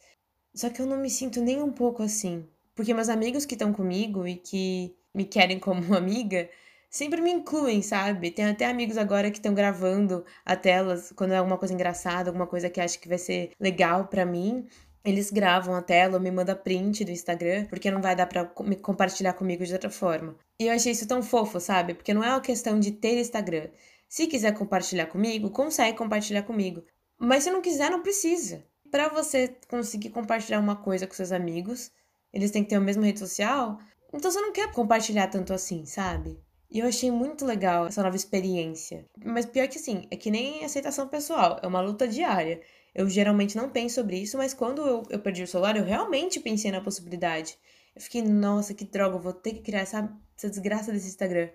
Só 0.53 0.69
que 0.69 0.81
eu 0.81 0.85
não 0.85 0.97
me 0.97 1.09
sinto 1.09 1.41
nem 1.41 1.63
um 1.63 1.71
pouco 1.71 2.03
assim, 2.03 2.45
porque 2.75 2.93
meus 2.93 3.07
amigos 3.07 3.45
que 3.45 3.55
estão 3.55 3.71
comigo 3.71 4.27
e 4.27 4.35
que 4.35 4.93
me 5.13 5.23
querem 5.23 5.57
como 5.57 5.79
amiga, 5.95 6.49
sempre 6.89 7.21
me 7.21 7.31
incluem, 7.31 7.81
sabe? 7.81 8.31
Tem 8.31 8.45
até 8.45 8.65
amigos 8.65 8.97
agora 8.97 9.29
que 9.31 9.37
estão 9.37 9.53
gravando 9.53 10.25
a 10.45 10.55
telas 10.55 11.11
quando 11.15 11.33
é 11.33 11.37
alguma 11.37 11.57
coisa 11.57 11.73
engraçada, 11.73 12.29
alguma 12.29 12.47
coisa 12.47 12.69
que 12.69 12.81
acho 12.81 12.99
que 12.99 13.07
vai 13.07 13.17
ser 13.17 13.51
legal 13.59 14.07
para 14.07 14.25
mim. 14.25 14.67
Eles 15.03 15.29
gravam 15.29 15.75
a 15.75 15.81
tela 15.81 16.15
ou 16.15 16.19
me 16.19 16.31
mandam 16.31 16.55
print 16.55 17.05
do 17.05 17.11
Instagram, 17.11 17.65
porque 17.65 17.91
não 17.91 18.01
vai 18.01 18.15
dar 18.15 18.25
pra 18.25 18.51
me 18.61 18.75
compartilhar 18.75 19.33
comigo 19.33 19.63
de 19.63 19.73
outra 19.73 19.89
forma. 19.89 20.35
E 20.59 20.65
eu 20.67 20.73
achei 20.73 20.91
isso 20.91 21.07
tão 21.07 21.21
fofo, 21.21 21.59
sabe? 21.59 21.93
Porque 21.93 22.13
não 22.13 22.23
é 22.23 22.29
uma 22.29 22.41
questão 22.41 22.79
de 22.79 22.91
ter 22.91 23.19
Instagram. 23.19 23.67
Se 24.07 24.25
quiser 24.27 24.53
compartilhar 24.53 25.07
comigo, 25.07 25.51
consegue 25.51 25.97
compartilhar 25.97 26.43
comigo. 26.43 26.83
Mas 27.19 27.43
se 27.43 27.51
não 27.51 27.61
quiser, 27.61 27.91
não 27.91 28.01
precisa. 28.01 28.63
Para 28.89 29.09
você 29.09 29.55
conseguir 29.67 30.09
compartilhar 30.09 30.59
uma 30.59 30.75
coisa 30.75 31.05
com 31.05 31.13
seus 31.13 31.31
amigos, 31.31 31.91
eles 32.33 32.51
têm 32.51 32.63
que 32.63 32.69
ter 32.69 32.75
a 32.75 32.81
mesma 32.81 33.05
rede 33.05 33.19
social. 33.19 33.77
Então 34.13 34.31
você 34.31 34.39
não 34.39 34.51
quer 34.51 34.71
compartilhar 34.71 35.27
tanto 35.27 35.53
assim, 35.53 35.85
sabe? 35.85 36.39
E 36.69 36.79
eu 36.79 36.87
achei 36.87 37.11
muito 37.11 37.45
legal 37.45 37.87
essa 37.87 38.03
nova 38.03 38.15
experiência. 38.15 39.05
Mas 39.23 39.45
pior 39.45 39.67
que 39.67 39.77
assim, 39.77 40.07
é 40.09 40.15
que 40.15 40.31
nem 40.31 40.65
aceitação 40.65 41.07
pessoal, 41.07 41.59
é 41.61 41.67
uma 41.67 41.81
luta 41.81 42.07
diária. 42.07 42.61
Eu 42.93 43.09
geralmente 43.09 43.57
não 43.57 43.69
penso 43.69 43.95
sobre 43.95 44.17
isso, 44.17 44.37
mas 44.37 44.53
quando 44.53 44.81
eu, 44.81 45.03
eu 45.09 45.19
perdi 45.19 45.43
o 45.43 45.47
celular, 45.47 45.75
eu 45.75 45.83
realmente 45.83 46.39
pensei 46.39 46.71
na 46.71 46.81
possibilidade. 46.81 47.57
Eu 47.95 48.01
fiquei, 48.01 48.21
nossa, 48.21 48.73
que 48.73 48.85
droga, 48.85 49.15
eu 49.15 49.21
vou 49.21 49.33
ter 49.33 49.53
que 49.53 49.61
criar 49.61 49.81
essa, 49.81 50.09
essa 50.37 50.49
desgraça 50.49 50.91
desse 50.91 51.07
Instagram. 51.07 51.49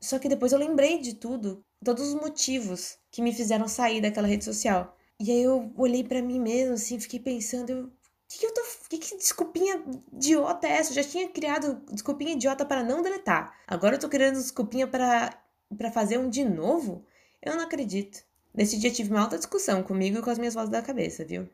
Só 0.00 0.18
que 0.18 0.28
depois 0.28 0.52
eu 0.52 0.58
lembrei 0.58 0.98
de 0.98 1.14
tudo, 1.14 1.64
todos 1.84 2.08
os 2.08 2.14
motivos 2.14 2.98
que 3.10 3.22
me 3.22 3.32
fizeram 3.32 3.66
sair 3.68 4.00
daquela 4.00 4.28
rede 4.28 4.44
social. 4.44 4.96
E 5.18 5.30
aí 5.30 5.42
eu 5.42 5.72
olhei 5.76 6.04
para 6.04 6.22
mim 6.22 6.38
mesmo, 6.38 6.74
assim, 6.74 7.00
fiquei 7.00 7.18
pensando, 7.18 7.70
eu, 7.70 7.90
que, 8.28 8.38
que 8.38 8.46
eu 8.46 8.52
tô. 8.52 8.62
Que, 8.88 8.98
que 8.98 9.16
desculpinha 9.16 9.82
idiota 10.12 10.66
é 10.66 10.72
essa? 10.72 10.90
Eu 10.90 11.02
já 11.02 11.04
tinha 11.04 11.28
criado 11.28 11.82
desculpinha 11.90 12.32
idiota 12.32 12.64
para 12.64 12.84
não 12.84 13.02
deletar. 13.02 13.52
Agora 13.66 13.96
eu 13.96 14.00
tô 14.00 14.08
criando 14.08 14.36
desculpinha 14.36 14.86
para 14.86 15.36
para 15.76 15.90
fazer 15.90 16.18
um 16.18 16.28
de 16.28 16.44
novo? 16.44 17.04
Eu 17.42 17.56
não 17.56 17.64
acredito. 17.64 18.24
Nesse 18.54 18.78
dia 18.78 18.90
tive 18.90 19.10
uma 19.10 19.22
alta 19.22 19.36
discussão 19.36 19.82
comigo 19.82 20.18
e 20.18 20.22
com 20.22 20.30
as 20.30 20.38
minhas 20.38 20.54
vozes 20.54 20.70
da 20.70 20.82
cabeça, 20.82 21.24
viu? 21.24 21.48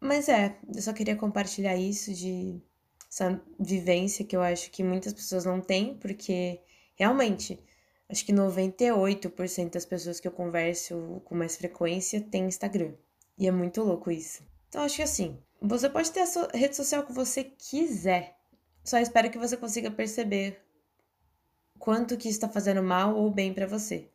Mas 0.00 0.28
é, 0.28 0.56
eu 0.74 0.82
só 0.82 0.92
queria 0.92 1.16
compartilhar 1.16 1.76
isso 1.76 2.12
de 2.12 2.60
essa 3.10 3.40
vivência 3.58 4.24
que 4.24 4.36
eu 4.36 4.42
acho 4.42 4.70
que 4.70 4.84
muitas 4.84 5.12
pessoas 5.12 5.44
não 5.44 5.60
têm, 5.60 5.96
porque 5.96 6.60
realmente 6.94 7.58
acho 8.08 8.24
que 8.24 8.32
98% 8.32 9.72
das 9.72 9.86
pessoas 9.86 10.20
que 10.20 10.28
eu 10.28 10.32
converso 10.32 11.22
com 11.24 11.34
mais 11.34 11.56
frequência 11.56 12.20
têm 12.20 12.46
Instagram. 12.46 12.92
E 13.38 13.48
é 13.48 13.50
muito 13.50 13.82
louco 13.82 14.10
isso. 14.10 14.44
Então 14.68 14.82
acho 14.82 14.96
que 14.96 15.02
assim, 15.02 15.38
você 15.60 15.88
pode 15.88 16.10
ter 16.10 16.20
a 16.20 16.56
rede 16.56 16.76
social 16.76 17.04
que 17.04 17.12
você 17.12 17.44
quiser. 17.44 18.36
Só 18.84 18.98
espero 18.98 19.30
que 19.30 19.38
você 19.38 19.56
consiga 19.56 19.90
perceber 19.90 20.60
quanto 21.78 22.16
que 22.16 22.28
está 22.28 22.48
fazendo 22.48 22.82
mal 22.82 23.16
ou 23.16 23.30
bem 23.30 23.52
para 23.52 23.66
você. 23.66 24.10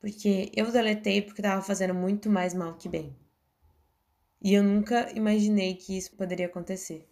Porque 0.00 0.50
eu 0.54 0.72
deletei 0.72 1.20
porque 1.20 1.42
tava 1.42 1.60
fazendo 1.60 1.94
muito 1.94 2.30
mais 2.30 2.54
mal 2.54 2.74
que 2.74 2.88
bem. 2.88 3.14
E 4.42 4.54
eu 4.54 4.62
nunca 4.62 5.10
imaginei 5.12 5.74
que 5.74 5.96
isso 5.98 6.16
poderia 6.16 6.46
acontecer. 6.46 7.06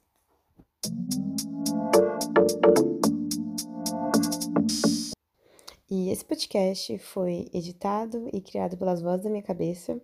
E 5.91 6.11
esse 6.11 6.25
podcast 6.25 6.99
foi 6.99 7.49
editado 7.53 8.29
e 8.33 8.41
criado 8.41 8.77
pelas 8.79 9.03
vozes 9.03 9.25
da 9.25 9.31
minha 9.31 9.43
cabeça, 9.43 10.01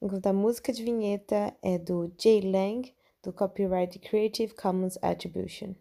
enquanto 0.00 0.26
a 0.26 0.32
música 0.32 0.72
de 0.72 0.82
vinheta 0.82 1.56
é 1.62 1.78
do 1.78 2.12
Jay 2.18 2.40
Lang, 2.40 2.94
do 3.22 3.32
copyright 3.32 3.98
Creative 3.98 4.54
Commons 4.54 4.98
Attribution. 5.02 5.74